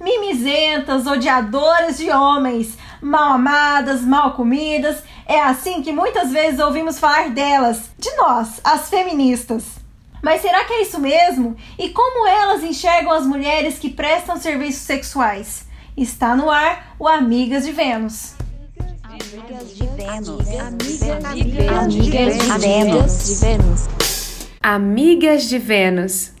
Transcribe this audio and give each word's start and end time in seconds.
mimizentas, 0.00 1.06
odiadoras 1.06 1.98
de 1.98 2.10
homens, 2.10 2.76
mal 3.02 3.34
amadas, 3.34 4.00
mal 4.00 4.32
comidas. 4.32 5.02
É 5.26 5.40
assim 5.40 5.82
que 5.82 5.92
muitas 5.92 6.30
vezes 6.30 6.58
ouvimos 6.58 6.98
falar 6.98 7.30
delas, 7.30 7.90
de 7.98 8.10
nós, 8.16 8.60
as 8.64 8.88
feministas. 8.88 9.80
Mas 10.22 10.42
será 10.42 10.64
que 10.64 10.72
é 10.72 10.82
isso 10.82 11.00
mesmo? 11.00 11.56
E 11.78 11.90
como 11.90 12.26
elas 12.26 12.62
enxergam 12.62 13.12
as 13.12 13.26
mulheres 13.26 13.78
que 13.78 13.88
prestam 13.90 14.36
serviços 14.36 14.82
sexuais? 14.82 15.66
Está 15.96 16.36
no 16.36 16.50
ar 16.50 16.94
o 16.98 17.08
Amigas 17.08 17.64
de 17.64 17.72
Vênus. 17.72 18.34
Amigas 19.02 19.76
de 19.76 19.86
Vênus. 19.96 20.40
Amigas 21.70 23.26
de 23.26 23.34
Vênus. 23.34 23.88
Amigas 24.62 25.48
de 25.48 25.58
Vênus. 25.58 26.32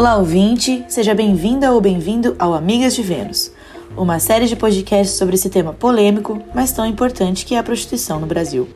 Olá, 0.00 0.16
ouvinte! 0.16 0.82
Seja 0.88 1.14
bem-vinda 1.14 1.72
ou 1.72 1.78
bem-vindo 1.78 2.34
ao 2.38 2.54
Amigas 2.54 2.94
de 2.94 3.02
Vênus, 3.02 3.52
uma 3.94 4.18
série 4.18 4.46
de 4.46 4.56
podcasts 4.56 5.18
sobre 5.18 5.34
esse 5.34 5.50
tema 5.50 5.74
polêmico, 5.74 6.42
mas 6.54 6.72
tão 6.72 6.86
importante 6.86 7.44
que 7.44 7.54
é 7.54 7.58
a 7.58 7.62
prostituição 7.62 8.18
no 8.18 8.26
Brasil. 8.26 8.66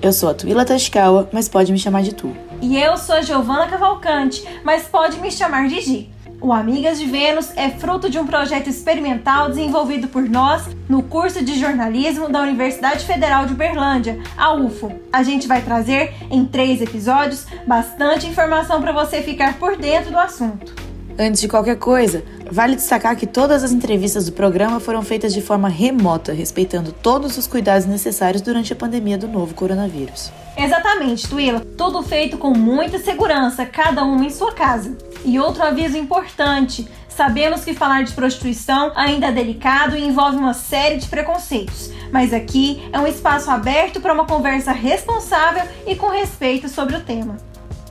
Eu 0.00 0.12
sou 0.12 0.28
a 0.28 0.34
Tuila 0.34 0.64
Tashikawa, 0.64 1.28
mas 1.32 1.48
pode 1.48 1.72
me 1.72 1.80
chamar 1.80 2.04
de 2.04 2.14
Tu. 2.14 2.32
E 2.62 2.80
eu 2.80 2.96
sou 2.96 3.16
a 3.16 3.22
Giovana 3.22 3.66
Cavalcante, 3.66 4.44
mas 4.62 4.84
pode 4.84 5.18
me 5.18 5.32
chamar 5.32 5.66
de 5.66 5.80
Gi. 5.80 6.10
O 6.40 6.52
Amigas 6.52 7.00
de 7.00 7.04
Vênus 7.04 7.50
é 7.56 7.68
fruto 7.68 8.08
de 8.08 8.16
um 8.16 8.24
projeto 8.24 8.68
experimental 8.68 9.48
desenvolvido 9.48 10.06
por 10.06 10.22
nós 10.22 10.62
no 10.88 11.02
curso 11.02 11.44
de 11.44 11.58
jornalismo 11.58 12.28
da 12.28 12.40
Universidade 12.42 13.04
Federal 13.04 13.44
de 13.44 13.54
Uberlândia, 13.54 14.20
a 14.36 14.54
UFO. 14.54 14.92
A 15.12 15.24
gente 15.24 15.48
vai 15.48 15.62
trazer 15.62 16.14
em 16.30 16.44
três 16.44 16.80
episódios 16.80 17.44
bastante 17.66 18.28
informação 18.28 18.80
para 18.80 18.92
você 18.92 19.20
ficar 19.20 19.58
por 19.58 19.76
dentro 19.76 20.12
do 20.12 20.18
assunto. 20.18 20.72
Antes 21.18 21.40
de 21.40 21.48
qualquer 21.48 21.76
coisa, 21.76 22.22
vale 22.48 22.76
destacar 22.76 23.16
que 23.16 23.26
todas 23.26 23.64
as 23.64 23.72
entrevistas 23.72 24.26
do 24.26 24.32
programa 24.32 24.78
foram 24.78 25.02
feitas 25.02 25.34
de 25.34 25.42
forma 25.42 25.68
remota, 25.68 26.32
respeitando 26.32 26.92
todos 26.92 27.36
os 27.36 27.48
cuidados 27.48 27.84
necessários 27.84 28.40
durante 28.40 28.72
a 28.72 28.76
pandemia 28.76 29.18
do 29.18 29.26
novo 29.26 29.52
coronavírus. 29.52 30.30
Exatamente, 30.56 31.28
Tuila. 31.28 31.60
Tudo 31.76 32.02
feito 32.02 32.38
com 32.38 32.50
muita 32.50 33.00
segurança, 33.00 33.66
cada 33.66 34.04
uma 34.04 34.24
em 34.24 34.30
sua 34.30 34.52
casa. 34.52 34.96
E 35.24 35.38
outro 35.38 35.62
aviso 35.62 35.96
importante: 35.96 36.86
sabemos 37.08 37.64
que 37.64 37.74
falar 37.74 38.04
de 38.04 38.12
prostituição 38.12 38.92
ainda 38.94 39.26
é 39.26 39.32
delicado 39.32 39.96
e 39.96 40.04
envolve 40.04 40.36
uma 40.36 40.54
série 40.54 40.96
de 40.96 41.06
preconceitos, 41.06 41.90
mas 42.12 42.32
aqui 42.32 42.88
é 42.92 42.98
um 42.98 43.06
espaço 43.06 43.50
aberto 43.50 44.00
para 44.00 44.14
uma 44.14 44.26
conversa 44.26 44.72
responsável 44.72 45.64
e 45.86 45.94
com 45.96 46.08
respeito 46.08 46.68
sobre 46.68 46.96
o 46.96 47.00
tema. 47.00 47.36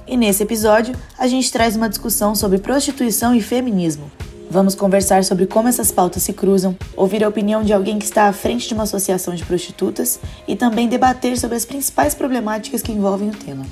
E 0.07 0.15
nesse 0.15 0.41
episódio, 0.41 0.95
a 1.17 1.27
gente 1.27 1.51
traz 1.51 1.75
uma 1.75 1.89
discussão 1.89 2.33
sobre 2.33 2.59
prostituição 2.59 3.35
e 3.35 3.41
feminismo. 3.41 4.09
Vamos 4.49 4.75
conversar 4.75 5.25
sobre 5.25 5.45
como 5.45 5.67
essas 5.67 5.91
pautas 5.91 6.23
se 6.23 6.31
cruzam, 6.31 6.77
ouvir 6.95 7.23
a 7.23 7.27
opinião 7.27 7.61
de 7.61 7.73
alguém 7.73 7.99
que 7.99 8.05
está 8.05 8.29
à 8.29 8.33
frente 8.33 8.67
de 8.67 8.73
uma 8.73 8.83
associação 8.83 9.35
de 9.35 9.43
prostitutas 9.43 10.19
e 10.47 10.55
também 10.55 10.87
debater 10.87 11.37
sobre 11.37 11.57
as 11.57 11.65
principais 11.65 12.15
problemáticas 12.15 12.81
que 12.81 12.93
envolvem 12.93 13.29
o 13.29 13.35
tema. 13.35 13.65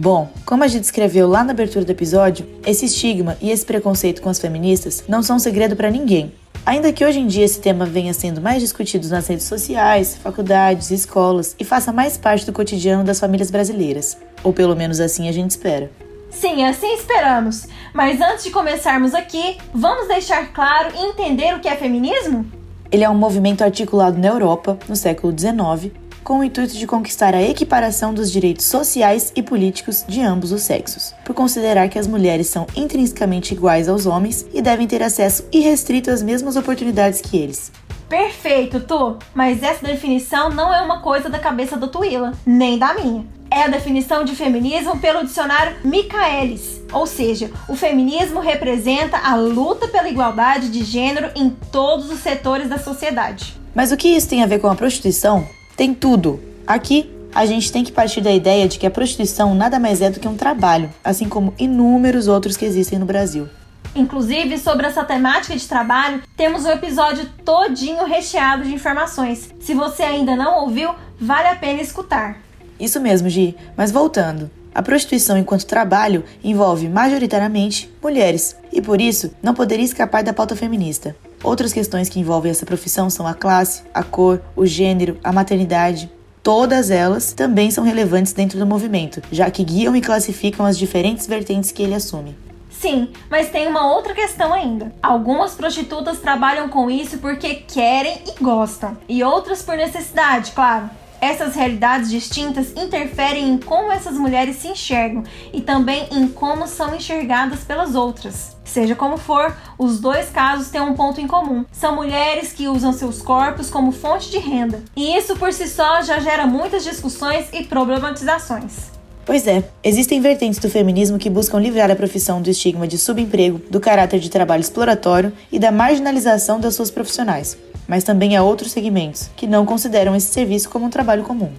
Bom, 0.00 0.30
como 0.46 0.64
a 0.64 0.66
gente 0.66 0.84
escreveu 0.84 1.28
lá 1.28 1.44
na 1.44 1.52
abertura 1.52 1.84
do 1.84 1.92
episódio, 1.92 2.46
esse 2.64 2.86
estigma 2.86 3.36
e 3.38 3.50
esse 3.50 3.66
preconceito 3.66 4.22
com 4.22 4.30
as 4.30 4.38
feministas 4.38 5.04
não 5.06 5.22
são 5.22 5.36
um 5.36 5.38
segredo 5.38 5.76
para 5.76 5.90
ninguém. 5.90 6.32
Ainda 6.64 6.90
que 6.90 7.04
hoje 7.04 7.20
em 7.20 7.26
dia 7.26 7.44
esse 7.44 7.60
tema 7.60 7.84
venha 7.84 8.14
sendo 8.14 8.40
mais 8.40 8.62
discutido 8.62 9.06
nas 9.10 9.26
redes 9.26 9.44
sociais, 9.44 10.16
faculdades, 10.16 10.90
escolas 10.90 11.54
e 11.60 11.66
faça 11.66 11.92
mais 11.92 12.16
parte 12.16 12.46
do 12.46 12.52
cotidiano 12.52 13.04
das 13.04 13.20
famílias 13.20 13.50
brasileiras. 13.50 14.16
Ou 14.42 14.54
pelo 14.54 14.74
menos 14.74 15.00
assim 15.00 15.28
a 15.28 15.32
gente 15.32 15.50
espera. 15.50 15.90
Sim, 16.30 16.64
assim 16.64 16.94
esperamos. 16.94 17.66
Mas 17.92 18.22
antes 18.22 18.44
de 18.44 18.50
começarmos 18.50 19.12
aqui, 19.12 19.58
vamos 19.74 20.08
deixar 20.08 20.50
claro 20.54 20.94
e 20.96 21.10
entender 21.10 21.54
o 21.54 21.60
que 21.60 21.68
é 21.68 21.76
feminismo? 21.76 22.46
Ele 22.90 23.04
é 23.04 23.10
um 23.10 23.14
movimento 23.14 23.62
articulado 23.62 24.18
na 24.18 24.28
Europa, 24.28 24.78
no 24.88 24.96
século 24.96 25.38
XIX, 25.38 25.92
com 26.22 26.38
o 26.38 26.44
intuito 26.44 26.74
de 26.74 26.86
conquistar 26.86 27.34
a 27.34 27.42
equiparação 27.42 28.12
dos 28.14 28.30
direitos 28.30 28.66
sociais 28.66 29.32
e 29.34 29.42
políticos 29.42 30.04
de 30.06 30.20
ambos 30.20 30.52
os 30.52 30.62
sexos, 30.62 31.14
por 31.24 31.34
considerar 31.34 31.88
que 31.88 31.98
as 31.98 32.06
mulheres 32.06 32.46
são 32.46 32.66
intrinsecamente 32.76 33.54
iguais 33.54 33.88
aos 33.88 34.06
homens 34.06 34.46
e 34.52 34.60
devem 34.60 34.86
ter 34.86 35.02
acesso 35.02 35.44
irrestrito 35.52 36.10
às 36.10 36.22
mesmas 36.22 36.56
oportunidades 36.56 37.20
que 37.20 37.36
eles. 37.36 37.72
Perfeito, 38.08 38.80
Tu! 38.80 39.16
Mas 39.32 39.62
essa 39.62 39.86
definição 39.86 40.50
não 40.50 40.74
é 40.74 40.82
uma 40.82 41.00
coisa 41.00 41.30
da 41.30 41.38
cabeça 41.38 41.76
do 41.76 41.86
Tuila, 41.86 42.32
nem 42.44 42.76
da 42.76 42.92
minha. 42.92 43.24
É 43.48 43.62
a 43.62 43.68
definição 43.68 44.24
de 44.24 44.34
feminismo 44.34 44.98
pelo 44.98 45.24
dicionário 45.24 45.76
Michaelis, 45.84 46.80
ou 46.92 47.06
seja, 47.06 47.50
o 47.68 47.76
feminismo 47.76 48.40
representa 48.40 49.16
a 49.16 49.36
luta 49.36 49.86
pela 49.86 50.08
igualdade 50.08 50.70
de 50.70 50.84
gênero 50.84 51.30
em 51.36 51.50
todos 51.50 52.10
os 52.10 52.18
setores 52.18 52.68
da 52.68 52.78
sociedade. 52.78 53.56
Mas 53.74 53.92
o 53.92 53.96
que 53.96 54.08
isso 54.08 54.28
tem 54.28 54.42
a 54.42 54.46
ver 54.46 54.58
com 54.58 54.68
a 54.68 54.74
prostituição? 54.74 55.46
Tem 55.80 55.94
tudo. 55.94 56.38
Aqui, 56.66 57.10
a 57.34 57.46
gente 57.46 57.72
tem 57.72 57.82
que 57.82 57.90
partir 57.90 58.20
da 58.20 58.30
ideia 58.30 58.68
de 58.68 58.78
que 58.78 58.84
a 58.84 58.90
prostituição 58.90 59.54
nada 59.54 59.78
mais 59.78 60.02
é 60.02 60.10
do 60.10 60.20
que 60.20 60.28
um 60.28 60.36
trabalho, 60.36 60.90
assim 61.02 61.26
como 61.26 61.54
inúmeros 61.58 62.28
outros 62.28 62.54
que 62.54 62.66
existem 62.66 62.98
no 62.98 63.06
Brasil. 63.06 63.48
Inclusive, 63.96 64.58
sobre 64.58 64.86
essa 64.86 65.02
temática 65.02 65.56
de 65.56 65.66
trabalho, 65.66 66.22
temos 66.36 66.66
um 66.66 66.70
episódio 66.70 67.26
todinho 67.46 68.04
recheado 68.04 68.64
de 68.64 68.74
informações. 68.74 69.54
Se 69.58 69.72
você 69.72 70.02
ainda 70.02 70.36
não 70.36 70.64
ouviu, 70.64 70.90
vale 71.18 71.48
a 71.48 71.56
pena 71.56 71.80
escutar. 71.80 72.36
Isso 72.78 73.00
mesmo, 73.00 73.30
Gi. 73.30 73.56
Mas 73.74 73.90
voltando. 73.90 74.50
A 74.74 74.82
prostituição 74.82 75.38
enquanto 75.38 75.64
trabalho 75.64 76.24
envolve 76.44 76.90
majoritariamente 76.90 77.90
mulheres 78.02 78.54
e 78.70 78.82
por 78.82 79.00
isso 79.00 79.34
não 79.42 79.54
poderia 79.54 79.86
escapar 79.86 80.22
da 80.22 80.34
pauta 80.34 80.54
feminista. 80.54 81.16
Outras 81.42 81.72
questões 81.72 82.08
que 82.08 82.20
envolvem 82.20 82.50
essa 82.50 82.66
profissão 82.66 83.08
são 83.08 83.26
a 83.26 83.32
classe, 83.32 83.82
a 83.94 84.02
cor, 84.02 84.42
o 84.54 84.66
gênero, 84.66 85.18
a 85.24 85.32
maternidade. 85.32 86.10
Todas 86.42 86.90
elas 86.90 87.32
também 87.32 87.70
são 87.70 87.84
relevantes 87.84 88.32
dentro 88.32 88.58
do 88.58 88.66
movimento, 88.66 89.22
já 89.32 89.50
que 89.50 89.64
guiam 89.64 89.96
e 89.96 90.00
classificam 90.00 90.66
as 90.66 90.78
diferentes 90.78 91.26
vertentes 91.26 91.72
que 91.72 91.82
ele 91.82 91.94
assume. 91.94 92.36
Sim, 92.70 93.10
mas 93.30 93.50
tem 93.50 93.66
uma 93.66 93.92
outra 93.92 94.14
questão 94.14 94.54
ainda. 94.54 94.90
Algumas 95.02 95.52
prostitutas 95.52 96.18
trabalham 96.18 96.68
com 96.68 96.90
isso 96.90 97.18
porque 97.18 97.56
querem 97.56 98.22
e 98.26 98.42
gostam, 98.42 98.96
e 99.06 99.22
outras 99.22 99.62
por 99.62 99.76
necessidade, 99.76 100.52
claro. 100.52 100.88
Essas 101.20 101.54
realidades 101.54 102.08
distintas 102.08 102.72
interferem 102.74 103.50
em 103.50 103.58
como 103.58 103.92
essas 103.92 104.14
mulheres 104.14 104.56
se 104.56 104.68
enxergam 104.68 105.22
e 105.52 105.60
também 105.60 106.08
em 106.10 106.26
como 106.26 106.66
são 106.66 106.94
enxergadas 106.94 107.60
pelas 107.60 107.94
outras. 107.94 108.56
Seja 108.64 108.94
como 108.94 109.18
for, 109.18 109.54
os 109.78 110.00
dois 110.00 110.30
casos 110.30 110.68
têm 110.68 110.80
um 110.80 110.94
ponto 110.94 111.20
em 111.20 111.26
comum. 111.26 111.66
São 111.70 111.94
mulheres 111.94 112.52
que 112.52 112.68
usam 112.68 112.92
seus 112.92 113.20
corpos 113.20 113.68
como 113.68 113.92
fonte 113.92 114.30
de 114.30 114.38
renda. 114.38 114.82
E 114.96 115.14
isso 115.14 115.36
por 115.36 115.52
si 115.52 115.68
só 115.68 116.00
já 116.00 116.20
gera 116.20 116.46
muitas 116.46 116.84
discussões 116.84 117.48
e 117.52 117.64
problematizações. 117.64 118.90
Pois 119.26 119.46
é, 119.46 119.62
existem 119.84 120.20
vertentes 120.20 120.58
do 120.58 120.70
feminismo 120.70 121.18
que 121.18 121.28
buscam 121.28 121.58
livrar 121.58 121.90
a 121.90 121.96
profissão 121.96 122.40
do 122.40 122.48
estigma 122.48 122.88
de 122.88 122.96
subemprego, 122.96 123.60
do 123.70 123.78
caráter 123.78 124.18
de 124.18 124.30
trabalho 124.30 124.60
exploratório 124.60 125.32
e 125.52 125.58
da 125.58 125.70
marginalização 125.70 126.58
das 126.58 126.74
suas 126.74 126.90
profissionais 126.90 127.56
mas 127.90 128.04
também 128.04 128.36
há 128.36 128.42
outros 128.44 128.70
segmentos 128.70 129.28
que 129.34 129.48
não 129.48 129.66
consideram 129.66 130.14
esse 130.14 130.28
serviço 130.28 130.70
como 130.70 130.86
um 130.86 130.90
trabalho 130.90 131.24
comum. 131.24 131.50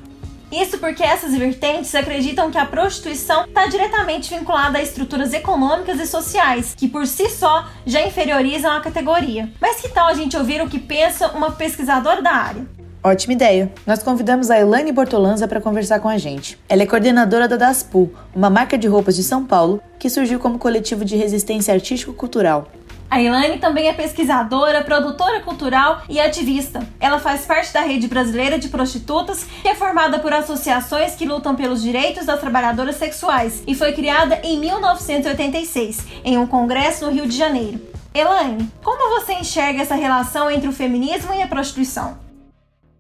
Isso 0.50 0.78
porque 0.78 1.04
essas 1.04 1.36
vertentes 1.38 1.94
acreditam 1.94 2.50
que 2.50 2.58
a 2.58 2.66
prostituição 2.66 3.44
está 3.44 3.68
diretamente 3.68 4.34
vinculada 4.34 4.78
a 4.78 4.82
estruturas 4.82 5.34
econômicas 5.34 6.00
e 6.00 6.08
sociais, 6.08 6.74
que 6.76 6.88
por 6.88 7.06
si 7.06 7.30
só 7.30 7.68
já 7.86 8.02
inferiorizam 8.08 8.72
a 8.72 8.80
categoria. 8.80 9.50
Mas 9.60 9.82
que 9.82 9.90
tal 9.90 10.08
a 10.08 10.14
gente 10.14 10.38
ouvir 10.38 10.62
o 10.62 10.70
que 10.70 10.80
pensa 10.80 11.28
uma 11.32 11.52
pesquisadora 11.52 12.22
da 12.22 12.32
área? 12.32 12.66
Ótima 13.04 13.34
ideia! 13.34 13.72
Nós 13.86 14.02
convidamos 14.02 14.50
a 14.50 14.60
Elaine 14.60 14.92
Bortolanza 14.92 15.48
para 15.48 15.60
conversar 15.60 16.00
com 16.00 16.08
a 16.08 16.18
gente. 16.18 16.58
Ela 16.70 16.84
é 16.84 16.86
coordenadora 16.86 17.48
da 17.48 17.58
DASPU, 17.58 18.10
uma 18.34 18.50
marca 18.50 18.78
de 18.78 18.88
roupas 18.88 19.16
de 19.16 19.24
São 19.24 19.44
Paulo 19.44 19.82
que 20.00 20.10
surgiu 20.10 20.40
como 20.40 20.60
coletivo 20.60 21.04
de 21.04 21.16
resistência 21.18 21.74
artístico-cultural. 21.74 22.68
A 23.12 23.22
Ilane 23.22 23.58
também 23.58 23.90
é 23.90 23.94
pesquisadora, 23.94 24.86
produtora 24.86 25.42
cultural 25.42 26.02
e 26.08 26.18
ativista. 26.18 26.88
Ela 26.98 27.20
faz 27.20 27.46
parte 27.46 27.74
da 27.74 27.82
rede 27.82 28.08
brasileira 28.08 28.58
de 28.58 28.70
prostitutas, 28.70 29.44
que 29.62 29.68
é 29.68 29.76
formada 29.76 30.18
por 30.20 30.32
associações 30.32 31.14
que 31.14 31.26
lutam 31.26 31.54
pelos 31.54 31.82
direitos 31.82 32.26
das 32.26 32.40
trabalhadoras 32.40 32.96
sexuais 32.96 33.64
e 33.68 33.76
foi 33.76 33.92
criada 33.92 34.40
em 34.46 34.58
1986, 34.58 36.08
em 36.24 36.38
um 36.38 36.48
congresso 36.48 37.06
no 37.06 37.12
Rio 37.12 37.28
de 37.28 37.36
Janeiro. 37.36 37.82
Elaine, 38.14 38.72
como 38.82 39.20
você 39.20 39.34
enxerga 39.34 39.82
essa 39.82 39.96
relação 39.96 40.50
entre 40.50 40.70
o 40.70 40.74
feminismo 40.74 41.34
e 41.34 41.42
a 41.42 41.48
prostituição? 41.48 42.21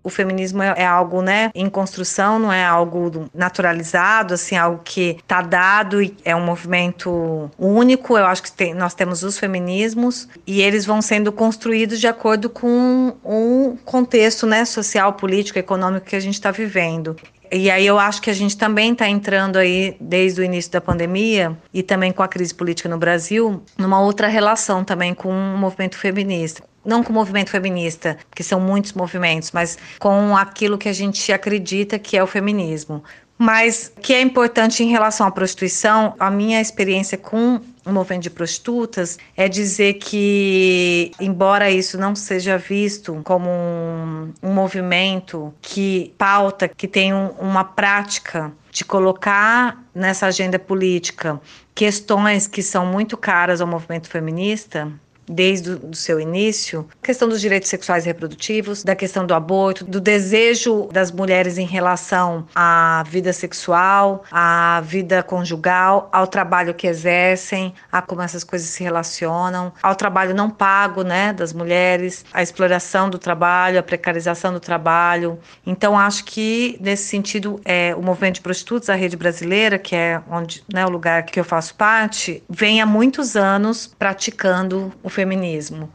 O 0.03 0.09
feminismo 0.09 0.62
é, 0.62 0.74
é, 0.77 0.86
algo, 0.86 1.21
né, 1.21 1.51
em 1.53 1.69
construção, 1.69 2.39
não 2.39 2.51
é 2.51 2.63
algo 2.63 3.30
naturalizado, 3.33 4.33
assim, 4.33 4.56
algo 4.56 4.81
que 4.83 5.18
está 5.19 5.42
dado 5.42 6.01
e 6.01 6.15
é 6.25 6.36
um 6.36 6.44
movimento 6.44 7.50
único. 7.57 8.18
Eu 8.18 8.25
acho 8.25 8.44
que 8.44 8.51
tem, 8.51 8.74
nós 8.74 8.94
temos 8.94 9.24
os 9.24 9.38
feminismos 9.38 10.27
e 10.45 10.62
eles 10.62 10.86
vão 10.86 11.01
sendo 11.01 11.31
construídos 11.31 12.00
de 12.00 12.07
acordo 12.07 12.50
com 12.50 13.13
um 13.24 13.77
contexto, 13.86 14.45
né, 14.45 14.65
social, 14.65 15.13
político, 15.13 15.59
econômico 15.59 16.07
que 16.07 16.15
a 16.15 16.19
gente 16.19 16.36
está 16.36 16.51
vivendo. 16.51 17.15
E 17.53 17.69
aí 17.69 17.86
eu 17.86 18.00
acho 18.00 18.21
que 18.21 18.30
a 18.30 18.33
gente 18.33 18.56
também 18.56 18.94
está 18.94 19.09
entrando 19.09 19.57
aí, 19.57 19.98
desde 20.00 20.39
o 20.39 20.44
início 20.44 20.71
da 20.71 20.80
pandemia, 20.80 21.57
e 21.74 21.83
também 21.83 22.13
com 22.13 22.24
a 22.24 22.27
crise 22.27 22.53
política 22.53 22.88
no 22.88 22.98
Brasil, 22.98 23.62
numa 23.77 24.00
outra 24.00 24.27
relação 24.27 24.86
também 24.86 25.13
com 25.13 25.30
o 25.30 25.57
movimento 25.57 25.98
feminista 25.98 26.63
não 26.83 27.04
com 27.04 27.12
o 27.12 27.16
movimento 27.16 27.50
feminista, 27.50 28.18
que 28.33 28.44
são 28.44 28.60
muitos 28.60 28.94
movimentos, 28.94 29.51
mas 29.51 29.78
com 30.00 30.36
aquilo 30.36 30.78
que 30.78 30.89
a 30.89 30.94
gente 30.94 31.31
acredita 31.31 32.00
que 32.00 32.18
é 32.18 32.24
o 32.24 32.28
feminismo. 32.28 33.04
Mas 33.38 33.92
que 34.01 34.13
é 34.13 34.22
importante 34.22 34.83
em 34.83 34.89
relação 34.89 35.25
à 35.25 35.31
prostituição, 35.31 36.13
a 36.19 36.30
minha 36.30 36.62
experiência 36.62 37.18
com 37.18 37.60
o 37.83 37.92
movimento 37.92 38.24
de 38.24 38.30
prostitutas 38.30 39.18
é 39.36 39.50
dizer 39.50 39.95
que, 39.95 41.12
embora 41.19 41.72
isso 41.72 41.98
não 41.98 42.16
seja 42.16 42.56
visto 42.56 43.19
como 43.24 43.50
um, 43.50 44.31
um 44.44 44.54
movimento 44.54 45.51
que 45.60 46.13
pauta, 46.19 46.68
que 46.68 46.88
tem 46.88 47.16
um, 47.16 47.30
uma 47.39 47.63
prática 47.63 48.51
de 48.72 48.86
colocar 48.86 49.84
nessa 49.94 50.27
agenda 50.27 50.60
política 50.60 51.42
questões 51.74 52.45
que 52.45 52.62
são 52.62 52.86
muito 52.86 53.18
caras 53.18 53.60
ao 53.60 53.68
movimento 53.68 54.07
feminista, 54.07 54.92
desde 55.28 55.72
o 55.72 55.94
seu 55.94 56.20
início, 56.20 56.88
questão 57.02 57.28
dos 57.28 57.42
direitos 57.42 57.70
sexuais 57.70 58.06
e 58.06 58.08
reprodutivos, 58.08 58.84
da 58.84 58.96
questão 58.96 59.26
do 59.26 59.34
aborto, 59.34 59.86
do 59.86 60.00
desejo 60.00 60.88
das 60.92 61.12
mulheres 61.12 61.58
em 61.58 61.66
relação 61.66 62.46
à 62.54 63.04
vida 63.08 63.32
sexual, 63.32 64.24
à 64.32 64.82
vida 64.84 65.24
conjugal, 65.24 66.10
ao 66.12 66.28
trabalho 66.28 66.74
que 66.74 66.88
exercem, 66.88 67.74
a 67.92 68.02
como 68.02 68.22
essas 68.22 68.44
coisas 68.44 68.70
se 68.70 68.84
relacionam, 68.84 69.72
ao 69.82 69.96
trabalho 69.96 70.34
não 70.34 70.50
pago, 70.50 71.04
né, 71.04 71.34
das 71.34 71.54
mulheres, 71.54 72.26
a 72.34 72.42
exploração 72.42 73.10
do 73.10 73.18
trabalho, 73.18 73.80
a 73.80 73.84
precarização 73.84 74.52
do 74.52 74.60
trabalho. 74.60 75.40
Então 75.66 75.98
acho 75.98 76.26
que 76.26 76.78
nesse 76.80 77.06
sentido 77.06 77.60
é 77.64 77.96
o 77.96 78.02
movimento 78.02 78.36
de 78.36 78.42
prostitutas, 78.42 78.90
a 78.90 78.96
rede 78.96 79.16
brasileira, 79.16 79.78
que 79.78 79.96
é 79.96 80.22
onde, 80.30 80.64
né, 80.72 80.86
o 80.86 80.90
lugar 80.90 81.24
que 81.24 81.40
eu 81.40 81.44
faço 81.44 81.76
parte, 81.76 82.44
vem 82.50 82.82
há 82.82 82.86
muitos 82.86 83.36
anos 83.36 83.88
praticando 83.88 84.92
o 85.04 85.10
feminismo. 85.12 85.90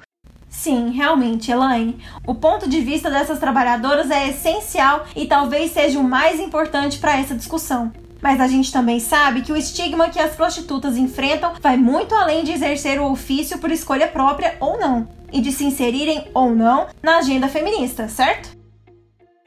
Sim, 0.48 0.90
realmente, 0.90 1.50
Elaine. 1.50 1.98
O 2.26 2.34
ponto 2.34 2.68
de 2.68 2.80
vista 2.80 3.10
dessas 3.10 3.38
trabalhadoras 3.38 4.10
é 4.10 4.28
essencial 4.28 5.04
e 5.14 5.26
talvez 5.26 5.72
seja 5.72 5.98
o 5.98 6.04
mais 6.04 6.40
importante 6.40 6.98
para 6.98 7.18
essa 7.18 7.34
discussão. 7.34 7.92
Mas 8.22 8.40
a 8.40 8.48
gente 8.48 8.72
também 8.72 8.98
sabe 8.98 9.42
que 9.42 9.52
o 9.52 9.56
estigma 9.56 10.08
que 10.08 10.18
as 10.18 10.34
prostitutas 10.34 10.96
enfrentam 10.96 11.52
vai 11.60 11.76
muito 11.76 12.14
além 12.14 12.42
de 12.42 12.52
exercer 12.52 12.98
o 13.00 13.10
ofício 13.10 13.58
por 13.58 13.70
escolha 13.70 14.08
própria 14.08 14.56
ou 14.58 14.78
não, 14.78 15.06
e 15.32 15.40
de 15.40 15.52
se 15.52 15.64
inserirem 15.64 16.28
ou 16.32 16.54
não 16.54 16.86
na 17.02 17.18
agenda 17.18 17.48
feminista, 17.48 18.08
certo? 18.08 18.56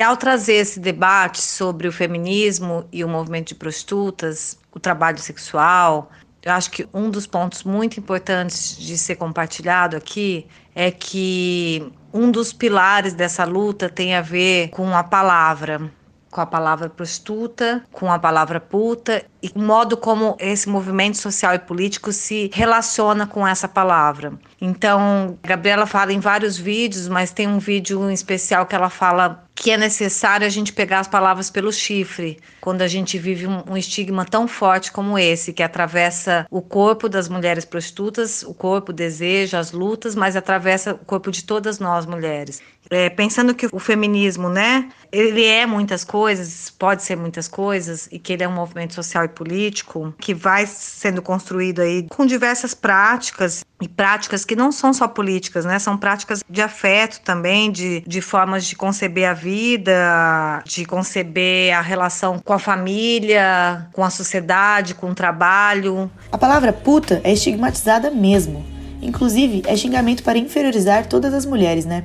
Ao 0.02 0.16
trazer 0.16 0.54
esse 0.54 0.80
debate 0.80 1.42
sobre 1.42 1.88
o 1.88 1.92
feminismo 1.92 2.86
e 2.92 3.04
o 3.04 3.10
movimento 3.10 3.50
de 3.50 3.56
prostitutas, 3.56 4.58
o 4.72 4.80
trabalho 4.80 5.18
sexual, 5.18 6.10
eu 6.50 6.56
acho 6.56 6.72
que 6.72 6.88
um 6.94 7.10
dos 7.10 7.28
pontos 7.28 7.64
muito 7.64 8.00
importantes 8.00 8.78
de 8.78 8.98
ser 8.98 9.16
compartilhado 9.16 9.96
aqui 9.96 10.48
é 10.74 10.90
que 10.92 11.92
um 12.14 12.32
dos 12.32 12.52
pilares 12.52 13.14
dessa 13.14 13.44
luta 13.44 13.90
tem 13.90 14.16
a 14.16 14.22
ver 14.22 14.70
com 14.70 14.96
a 14.96 15.04
palavra, 15.04 15.92
com 16.32 16.42
a 16.42 16.46
palavra 16.46 16.90
prostituta, 16.90 17.84
com 17.92 18.12
a 18.12 18.18
palavra 18.18 18.60
puta 18.60 19.24
e 19.42 19.52
o 19.56 19.60
modo 19.62 19.96
como 19.96 20.36
esse 20.40 20.68
movimento 20.68 21.18
social 21.18 21.54
e 21.54 21.60
político 21.60 22.12
se 22.12 22.50
relaciona 22.54 23.26
com 23.28 23.48
essa 23.48 23.68
palavra. 23.68 24.34
Então, 24.60 25.38
Gabriela 25.44 25.86
fala 25.86 26.14
em 26.14 26.20
vários 26.20 26.58
vídeos, 26.58 27.08
mas 27.08 27.32
tem 27.32 27.48
um 27.48 27.60
vídeo 27.60 28.10
em 28.10 28.14
especial 28.14 28.66
que 28.66 28.76
ela 28.76 28.90
fala 28.90 29.44
que 29.60 29.72
é 29.72 29.78
necessário 29.78 30.48
a 30.48 30.50
gente 30.50 30.72
pegar 30.72 31.02
as 31.02 31.08
palavras 31.08 31.50
pelo 31.50 31.72
chifre, 31.72 32.40
quando 32.62 32.82
a 32.82 32.88
gente 32.88 33.20
vive 33.20 33.46
um, 33.46 33.62
um, 33.72 33.76
estigma 33.76 34.24
tão 34.24 34.48
forte 34.48 34.90
como 34.90 35.20
esse, 35.20 35.52
que 35.52 35.62
atravessa 35.62 36.48
o 36.50 36.62
corpo 36.62 37.10
das 37.10 37.28
mulheres 37.28 37.66
prostitutas, 37.66 38.42
o 38.42 38.54
corpo, 38.54 38.92
o 38.92 38.96
desejo, 38.96 39.58
as 39.58 39.74
lutas, 39.74 40.16
mas 40.16 40.38
atravessa 40.38 40.94
o 40.94 41.00
corpo 41.00 41.30
de 41.30 41.44
todas 41.44 41.78
nós 41.78 42.06
mulheres. 42.06 42.62
É, 42.90 43.10
pensando 43.10 43.54
que 43.54 43.68
o 43.70 43.80
feminismo, 43.80 44.48
né, 44.48 44.90
ele 45.12 45.44
é 45.44 45.66
muitas 45.66 46.06
coisas, 46.06 46.70
pode 46.70 47.04
ser 47.04 47.18
muitas 47.18 47.50
coisas, 47.50 48.08
e 48.14 48.18
que 48.18 48.32
ele 48.32 48.44
é 48.44 48.48
um 48.48 48.54
movimento 48.54 48.94
social 48.94 49.26
e 49.26 49.28
político 49.28 50.16
que 50.22 50.34
vai 50.34 50.66
sendo 50.68 51.22
construído 51.22 51.82
aí 51.82 52.08
com 52.10 52.26
diversas 52.26 52.74
práticas 52.74 53.66
e 53.82 53.88
práticas 53.88 54.44
que 54.44 54.56
não 54.56 54.72
são 54.72 54.94
só 54.94 55.08
políticas, 55.08 55.66
né? 55.66 55.80
São 55.80 55.98
práticas 55.98 56.44
de 56.50 56.62
afeto 56.62 57.22
também, 57.22 57.72
de, 57.72 58.02
de 58.06 58.22
formas 58.22 58.66
de 58.66 58.76
conceber 58.76 59.28
a 59.30 59.34
vida, 59.34 60.62
de 60.66 60.86
conceber 60.86 61.74
a 61.74 61.82
relação 61.82 62.40
com 62.40 62.54
a 62.54 62.60
família, 62.60 63.88
com 63.94 64.04
a 64.04 64.10
sociedade, 64.10 64.94
com 64.94 65.12
o 65.12 65.16
trabalho. 65.16 66.12
A 66.32 66.38
palavra 66.38 66.74
puta 66.74 67.22
é 67.24 67.32
estigmatizada 67.32 68.12
mesmo. 68.12 68.66
Inclusive, 69.02 69.64
é 69.66 69.76
xingamento 69.78 70.24
para 70.24 70.38
inferiorizar 70.38 71.08
todas 71.08 71.34
as 71.34 71.46
mulheres, 71.46 71.86
né? 71.86 72.04